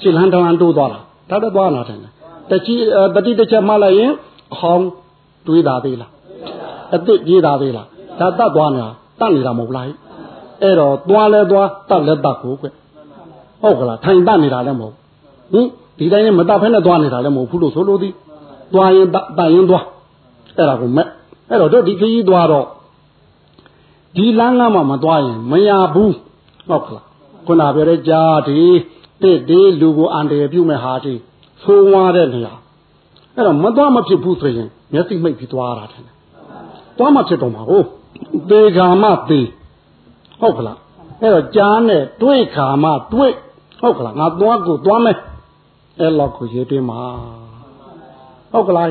[0.00, 2.12] ခြေလန်းတောင်းတိုးသွားတာဒါတော့သွားနာထင်တယ်
[2.50, 2.74] တတိ
[3.14, 4.12] တတိတစ်ချက်မှလိုက်ရင်
[4.54, 4.86] အဟောင်း
[5.46, 6.10] တွေးတာသေးလား
[6.92, 7.86] အစ်စ်ပြေးတာသေးလား
[8.20, 8.90] ဒါတတ်သွားနေတာ
[9.20, 9.86] တတ်နေတာမဟုတ်လား
[10.62, 12.66] အဲ့တော့သွားလဲသွားတတ်လဲတတ်ကိုကွ
[13.62, 14.94] ဟုတ်ကလားထိုင်တတ်နေတာလည်းမဟုတ်
[15.52, 15.66] ဟင်
[15.98, 18.14] ဒီတိုင်းနဲ့မတတ်ဖဲနဲ့သွားနေတာလည်းမဟုတ်ဘူးလို့ဆိုလို့သည်
[18.74, 19.84] သွားရင်တတ်ရင်သွား
[20.56, 21.06] အဲ့ဒါကိုမဲ့
[21.50, 22.66] အဲ့တော့တို့ဒီခကြီးသွားတော့
[24.16, 26.14] ဒီလမ်းကမှမသွားရင်မရဘူး
[26.68, 27.04] ဟုတ်ကလား
[27.46, 28.60] ခုနပြောတဲ့ကြားဒီ
[29.22, 31.14] တစ်ဒီလူကိုအန္တရာယ်ပြုမဲ့ဟာဒီ
[31.62, 32.54] သိုးဝါတဲ့နေရာ
[33.34, 36.02] အဲ့တော့မသွားမဖြစ်ဘူးဆိုရင်မျက်စိမိတ်ပြီးသွားတာတယ်
[36.98, 37.86] သွားမှဖြစ်တော့မှာဟုတ်
[38.50, 39.40] သေခါမှသေ
[40.40, 40.78] ဟုတ်ကလား
[41.20, 43.34] အဲ့တော့ကြားနဲ့တွေးခါမှတွေး
[43.80, 45.16] ဟုတ်ကလားငါသွားကိုသွားမယ်
[46.00, 47.00] အဲ့လောက်ကိုရေးတင်းမှာ
[48.52, 48.88] ဟုတ်ကလား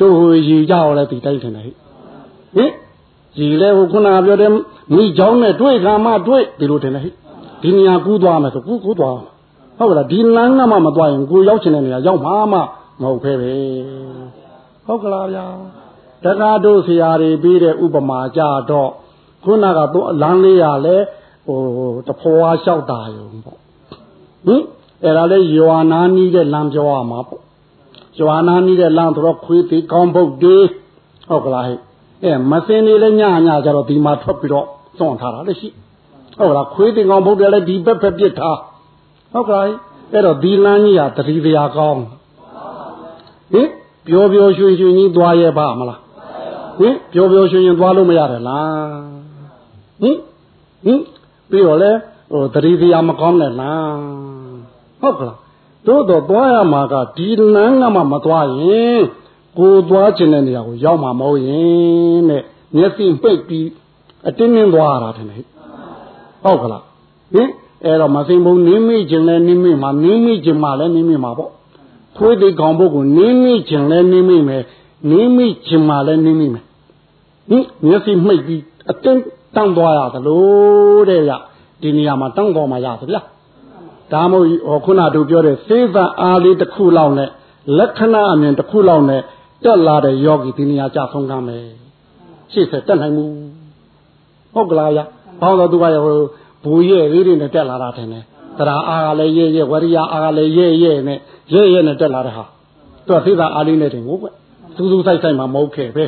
[0.00, 1.81] တို့ဟိုရီကြရောလဲဒီတိုက်ထင်တယ်
[2.55, 2.71] ဟိဟင်
[3.39, 4.51] ရီလဲဟိုခုနပြောတဲ့
[4.95, 7.09] မိเจ้าနဲ့တွေ့ခါမှတွေ့ဒီလိုထင်တယ်ဟိ
[7.61, 9.17] ဒီနေရာကူးသွားမယ်ဆိုကူးကူးသွား
[9.77, 12.59] ဟုတ်ကလားဒီလမ်းကမှမသွားရင်ကိုရောက်ချင်တဲ့နေရာရောက်မှာမှ
[13.01, 13.53] မဟုတ်ဖဲပဲ
[14.85, 15.45] ဟုတ်ကလားဗျာ
[16.23, 18.89] တက္ကတို့ဆရာတွေပြီးတဲ့ဥပမာကြတော့
[19.43, 20.95] ခုနကတော့လမ်းလေးရလဲ
[21.45, 21.59] ဟို
[22.07, 23.59] တဖော်ဝါလျှောက်တာယုံပေါ့
[24.45, 24.63] ဟင်
[25.03, 27.41] အဲ့ဒါလေးယွာနာနီးတဲ့လမ်းပြောရမှာပေါ့
[28.19, 30.65] ယွာနာနီးတဲ့လမ်းတော့ခွေးသေးကောင်းပုတ်တေး
[31.29, 31.79] ဟုတ်ကလားဟဲ့
[32.24, 34.66] အဲမစင်းလေးလည်းညညကြတော့ဒီမှာထွက်ပြီးတော့
[34.98, 35.68] စွန့်ထားတာလည်းရှိ
[36.38, 38.58] ဟုတ်လားခွေးသေးကောင်းပုတ်တယ်လည်းဒီဘက်ဘက်ပြစ်ထား
[39.32, 39.64] ဟုတ်ကလား
[40.12, 42.02] အဲ့တော့ဒီလမ်းကြီးဟာတတိတရားကောင်း
[43.52, 43.68] ဟင်
[44.06, 46.00] ပျော်ပျော်ရွှင်ရွှင်ကြီးသွားရဲ့ပါမလား
[46.78, 49.00] ဟင်ပျော်ပျော်ရွှင်ရွှင်သွားလို့မရတယ်လား
[50.02, 50.16] ဟင်
[50.84, 51.00] ဟင်
[51.50, 51.92] ပြီးတော့လဲ
[52.30, 53.96] ဟိုတတိတရားမကောင်းနဲ့လား
[55.00, 55.38] ဟုတ်ကလား
[55.86, 59.02] တို့တော့သွားရမှာကဒီလမ်းကမှမသွားရင်
[59.58, 62.42] ကိုသွားခြင်းတဲ့နေရာကိုရောက်မှာမဟုတ်ရင်တဲ့
[62.76, 63.68] မျက်စိပိတ်ပြီး
[64.28, 65.26] အတင်းတင်းသွားရတာတယ်
[66.44, 66.82] ဟုတ်ကလား
[67.34, 67.48] ဟင်
[67.84, 71.50] အဲ့တော့မသိဘုံနင်းမိခြင်းလဲနင်းမိမှာနင်းမိခြင်းမှလည်းနင်းမိမှာပေါ့
[72.16, 74.62] ခွေးသေးကောင်ပုဂ္ဂိုလ်နင်းမိခြင်းလဲနင်းမိမယ်
[75.10, 76.64] နင်းမိခြင်းမှလည်းနင်းမိမယ်
[77.50, 79.20] ဟင်မျက်စိမှိတ်ပြီးအတင်း
[79.54, 80.42] တန်းသွားရသလို
[81.08, 81.30] တဲ့ရ
[81.80, 83.20] ဒီနေရာမှာတန်းသွားမှရသဗျာ
[84.12, 87.30] ဒါမို့ဟောခုနတို့ပြောတဲ့စေသအားလေးတစ်ခုလောက်နဲ့
[87.78, 89.22] လက္ခဏာအမြင်တစ်ခုလောက်နဲ့
[89.64, 91.64] တက်လာတဲ့ယောဂီဒီနေရာကြဆုံးကမယ်
[92.52, 93.24] ရှေ့ဆက်တက်နိုင်မှု
[94.54, 95.00] ဟုတ်ကလားဗျ
[95.40, 96.18] ဘောင်းတော်သူကဟို
[96.64, 98.24] ဘူရဲ့လေးတွေနဲ့တက်လာတာထင်တယ်
[98.58, 101.18] တရားအားကလည်းရဲ့ရဲ့ဝရိယအားကလည်းရဲ့ရဲ့နဲ့
[101.52, 102.44] ရဲ့ရဲ့နဲ့တက်လာတဲ့ဟာ
[103.06, 104.26] သူကစေသအားလေးနဲ့တင်ကိုကွ
[104.76, 106.04] စူးစူးဆိုင်ဆိုင်မှာမဟုတ်ခဲ့ပဲ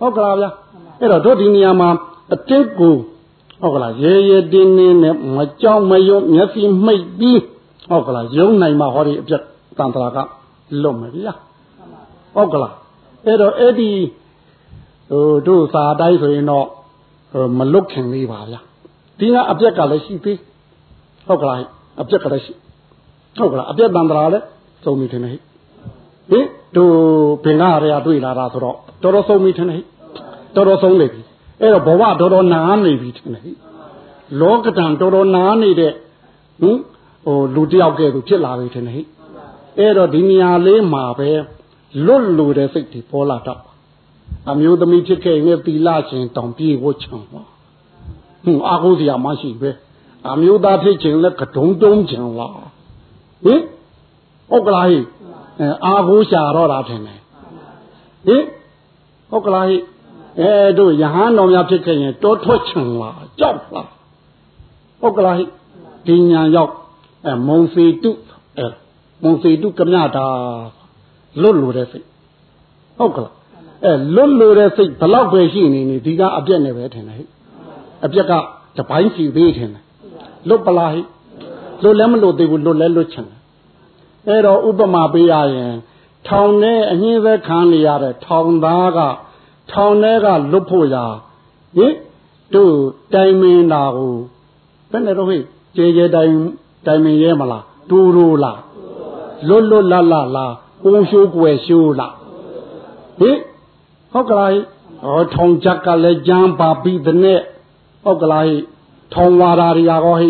[0.00, 0.46] ဟုတ်ကလားဗျ
[1.00, 1.88] အဲ့တော့တို့ဒီနေရာမှာ
[2.32, 2.96] အတိတ်ကို
[3.62, 7.42] ဟုတ်ကလားရေရေတင်းတင်းနဲ့မကြောက်မရွံ့မျက်စိမှိတ်ပြီး
[7.90, 9.42] ဟုတ်ကလားယုံနိုင်မှာဟောဒီအပြတ်
[9.78, 10.18] တန်တရာက
[10.82, 11.34] လွတ်မယ်ဗျာ
[12.34, 12.74] ဟုတ်ကလား
[13.26, 13.90] အဲ့တော့အဲ့ဒီ
[15.10, 16.66] ဟိုတို့စာတိုင်းဆိုရင်တော့
[17.58, 18.60] မလွတ်ခင်လေးပါဗျာ
[19.18, 20.38] ဒီကအပြက်ကလည်းရှိသေး
[21.26, 21.58] ဟုတ်ကလား
[22.02, 22.52] အပြက်ကလည်းရှိ
[23.38, 24.44] ဟုတ်ကလားအပြက်တန်တရာလည်း
[24.84, 25.38] စုံပြီထင်တယ်ဟိ
[26.30, 26.94] ဟင်တို့
[27.44, 29.82] ဘင်္ဂရရတွေ့လာတာဆိုတော့တော်တော်ဆုံးပြီထင်တယ်ဟိ
[30.56, 31.22] တော်တော်ဆုံးနေပြီ
[31.60, 33.44] အဲ့တော့ဘဝတော်တော်နာနေပြီထင်တယ်
[34.40, 35.92] လောကတန်တော်တော်နာနေတဲ့
[36.60, 36.78] ဟင်
[37.24, 39.02] ဟိုလူတယောက်ကဲသူဖြစ်လာပြီထင်တယ်ဟိ
[39.78, 41.30] အဲ့တော့ဒီနေရာလေးမှာပဲ
[42.06, 43.60] လွတ်လို့တဲ့စိတ်တွေပေါ်လာတော့
[44.50, 47.42] အမျိုးသမီးဖြစ်ခဲ့ရင်သီလရှင်တောင်ပြေဝတ်ချံပါ
[48.44, 49.70] ဟင်အာဟုစရာမရှိပဲ
[50.30, 52.56] အမျိုးသားဖြစ်ခြင်းလဲကတုံးတုံးခြင်းလား
[53.44, 53.60] ဟင်
[54.50, 54.98] ဟုတ်ကလားဟိ
[55.84, 57.20] အာဟုရှာတော့တာထင်တယ်
[58.26, 58.44] ဟင်
[59.30, 59.76] ဟုတ်ကလားဟိ
[60.40, 63.90] အဲတို့ယဟန်တော်များဖြစ်ခဲ့ရင်တောထွက်ချင်လားကြောက်လား
[65.00, 65.36] ဟုတ်ကလား
[66.06, 66.72] ဒီညာရောက်
[67.26, 68.10] အဲမုံစီတု
[68.58, 68.66] အဲ
[69.22, 70.26] မုံစီတုကမြတာ
[71.40, 72.06] လွတ်လို့တဲ့စိတ်
[72.98, 73.34] ဟုတ်ကလား
[73.84, 77.28] အဲလွတ်လို့တဲ့စိတ်ဘလောက်ပဲရှိနေနေဒီကအပြက်နဲ့ပဲထင်တယ်ဟဲ့
[78.04, 78.32] အပြက်က
[78.76, 79.84] တပိုင်းစီသေးထင်တယ်
[80.48, 81.06] လွတ်ပလားဟဲ့
[81.82, 83.38] လွတ်လည်းမလွတ်သေးဘူးလွတ်လည်းလွတ်ချင်တယ်
[84.28, 85.74] အဲတော့ဥပမာပေးရရင်
[86.28, 88.98] ထောင်ထဲအငင်းပဲခံနေရတဲ့ထောင်သားက
[89.72, 91.04] ထောင်ထဲကလွတ်ဖို့ရာ
[91.76, 91.94] ဟင်
[92.54, 92.74] တို့
[93.14, 94.16] တိုင်မင်းတာကို
[94.90, 95.38] ဘယ်နဲ့တော့ဟိ
[95.76, 96.32] ကျေကျေတိုင်
[96.86, 98.60] တိုင်မင်းရဲမလားတူတူလား
[99.48, 100.52] လွတ်လွတ်လတ်လတ်လား
[100.82, 102.14] ကိုရှိုးကွယ်ရှိုးလား
[103.20, 103.38] ဟင်
[104.12, 104.52] ဟုတ်ကလား
[105.04, 107.40] ဟောထောင်ချက်ကလည်းကြမ်းပါပြီတဲ့နဲ့
[108.04, 108.46] ဟုတ်ကလား
[109.14, 110.28] ထောင်ဝါရာတွေရောဟိ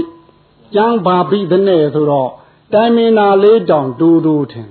[0.75, 2.31] ကြမ်းပါပြီတဲ့နဲ့ဆိုတော့
[2.73, 4.71] တိုင်မင်းနာလေးတောင်တူတူထင်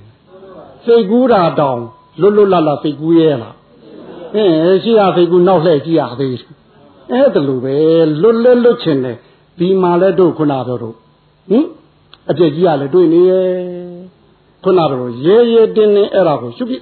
[0.85, 1.81] စိတ်ကူးတာတောင်
[2.19, 3.55] လွတ်လွတ်လတ်လတ်စိတ်ကူးရဲလား
[4.35, 6.35] အင်းရှိရစိတ်ကူနောက်လှည့်ကြည့်ရသေး
[7.11, 7.75] အဲ့ဒါလိုပဲ
[8.21, 9.17] လွတ်လွတ်လွတ်ချင်တယ်
[9.59, 10.95] ဒီမှာလဲတို့ခုနပြောတို့
[11.49, 11.65] ဟင်
[12.29, 14.00] အပြည့်ကြီးရလဲတွေ့နေရဲ့
[14.63, 16.75] ခုနကတော့ရဲရဲတင်းတင်းအဲ့ဒါကိုရှုပြ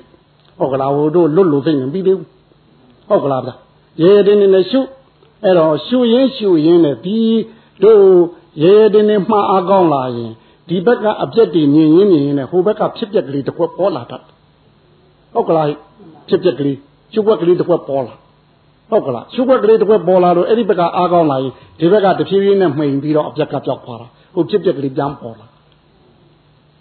[0.58, 2.28] ဟုတ်ကလားဟိုတို့လွတ်လို့သိနေပြီးသေးဘူး
[3.10, 3.52] ဟုတ်ကလားဗျ
[4.02, 4.80] ရဲရဲတင်းတင်းနဲ့ရှု
[5.44, 7.20] အဲ့တော့ရှုရင်းရှုရင်းနဲ့ဒီ
[7.84, 8.04] တို့
[8.64, 10.32] ရဲရဲတင်းတင်းမှားအားကောင်းလာရင်
[10.70, 14.24] ဒီဘက်ကအပြက်တွေမြင်ရင်းမြင်ရင်းနဲ့ဟိုဘက်ကဖြစ်ပျက်ကလေးတစ်ခွက်ပေါ်လာတတ်
[15.34, 15.68] ဟုတ်ကလား
[16.30, 16.78] ဖြစ်ပျက်ကလေး
[17.14, 18.14] ရှုပ်ွက်ကလေးတစ်ခွက်ပေါ်လာ
[18.90, 25.48] ဟုတ်ကလားရှုပ်ွက်ကလေးတစ်ခွက်ပေါ်လာတော့အဲ့ဒီဘက်ကအားကောင်းလာရင်ဒီဘက်ကတဖြည်းဖြည်းနဲ့မှိန်ပြီးတော့အပြက်ကပြောက်သွားတာဟိုဖြစ်ပျက်ကလေးပြန်ပေါ်လာ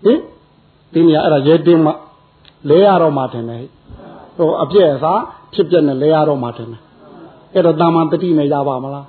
[0.05, 0.19] ဟင်
[0.93, 1.93] ဒီနေရာအဲ့ဒါရဲတင်းမှ
[2.68, 3.64] လဲရတော့မှတင်တယ်
[4.36, 5.22] ဟိုအပြက်စား
[5.55, 6.82] ဖြစ်ပျက်နဲ့လဲရတော့မှတင်တယ်
[7.55, 9.07] အဲ့တော့တာမန်တတိနဲ့ရပါမလား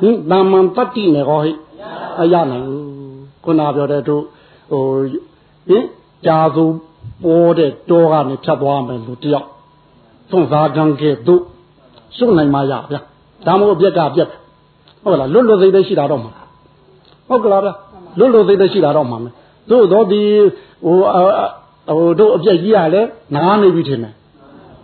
[0.00, 1.52] ဟင်တာမန်တတိနဲ့ဟောဟိ
[2.20, 2.84] အရနိုင်ဘူး
[3.44, 4.22] ခုနပြောတဲ့တို့
[4.70, 4.84] ဟို
[5.68, 5.84] ဟင်
[6.26, 6.64] ကြာစု
[7.24, 9.48] ပေါ်တဲ့တောကနေဖြတ်သွားမယ်လူတယောက်
[10.30, 11.42] သွန်စားကံကဲ့သို့
[12.16, 13.00] စွန့်နိုင်မှရဗျာ
[13.46, 14.28] ဒါမို့အပြက်ကပြက်
[15.02, 16.32] ဟုတ်လားလွတ်လွတ်စိတ်လေးရှိတာတော့မှာ
[17.28, 19.32] ဟုတ်ကလားဗျာဟလွတ်လွတ်သေးသေးရှိတာတော့မှမယ်
[19.70, 20.22] သို့တော့ဒီ
[20.84, 20.96] ဟို
[21.88, 23.02] ဟိုတို့အပြက်ကြီးရလဲ
[23.34, 24.14] နားနေပြီထင်တယ်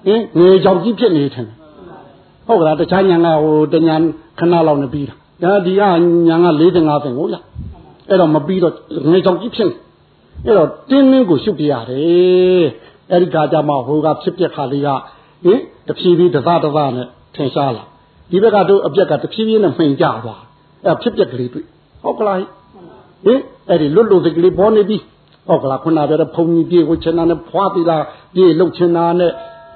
[0.07, 1.57] ဟင်ငွေကြောင်ကြီးဖြစ်နေထင်တယ်
[2.47, 3.97] ဟုတ်ကလားတခြားညာကဟိုတညာ
[4.39, 5.83] ခဏလောက်နေပြီးတာဒါဒီက
[6.29, 7.37] ညာက၄၅ပင်ကိုရ
[8.09, 8.75] အဲ့တော့မပြီးတော့
[9.11, 9.71] ငွေကြောင်ကြီးဖြစ်
[10.45, 12.67] အဲ့တော့တင်းတင်းကိုရှုပ်ပြရတယ်
[13.11, 14.89] အဲ့ဒီကကြမှာဟိုကဖြစ်ပြက်ခါလေးက
[15.45, 17.85] ဟင်တဖြည်းဖြည်းတစတစနဲ့ထင်ရှားလာ
[18.31, 20.43] ဒီဘက်ကတို့အပြက်ကတဖြည်းဖြည်းနဲ့မှင်ကြသွား
[20.85, 21.67] အဲ့ဖြစ်ပြက်ကလေးတွေ့
[22.03, 22.39] ဟုတ်ကလား
[23.25, 24.97] ဟင်အဲ့ဒီလွတ်လွတ်စကလေးပေါ်နေပြီ
[25.49, 27.97] ဟုတ်ကလားခုနပြောတဲ့ဖုံကြီးပြေကိုချင်တာနဲ့ဖွာသီလာ
[28.35, 29.31] ပြေလှုပ်ချင်တာနဲ့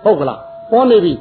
[0.05, 0.39] ဟုတ်ကလား
[0.71, 1.13] ပေါ်နေပြီ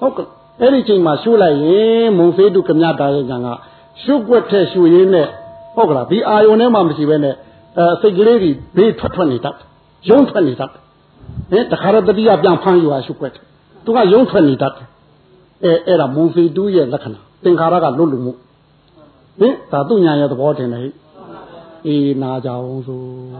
[0.00, 0.26] ဟုတ်ကဲ့
[0.60, 3.48] အဲ့ဒီချိန်မှာရှုလိုက်ရင်မုံဖေးတုကမြတာရဲ့ညာက
[4.02, 5.26] ရှုွက်တဲ့ရှုရင်းနဲ့
[5.74, 7.34] ဟုတ်ကလားဒီအာယုန်ထဲမှာမရှိဘဲနဲ့
[7.78, 9.56] အဲစိတ်ကလေးတွေဘေးထွက်ထွက်နေတတ်
[10.08, 10.70] ရုံးထွက်နေတတ်
[11.50, 13.42] ဟင်တခါတော့တတိယပြန်ဖမ်းယူရရှုွက်တယ်
[13.84, 14.86] သူကရုံးထွက်နေတတ်တယ်
[15.64, 18.32] အဲအဲ့ဒါမုံဖေးတုရဲ့လက္ခဏာသင်္ခါရကလွတ်လူမှု
[19.40, 20.90] ဟင်ဒါသူညာရဲ့သဘောတင်တယ်ဟိ
[21.88, 23.30] إنا 红书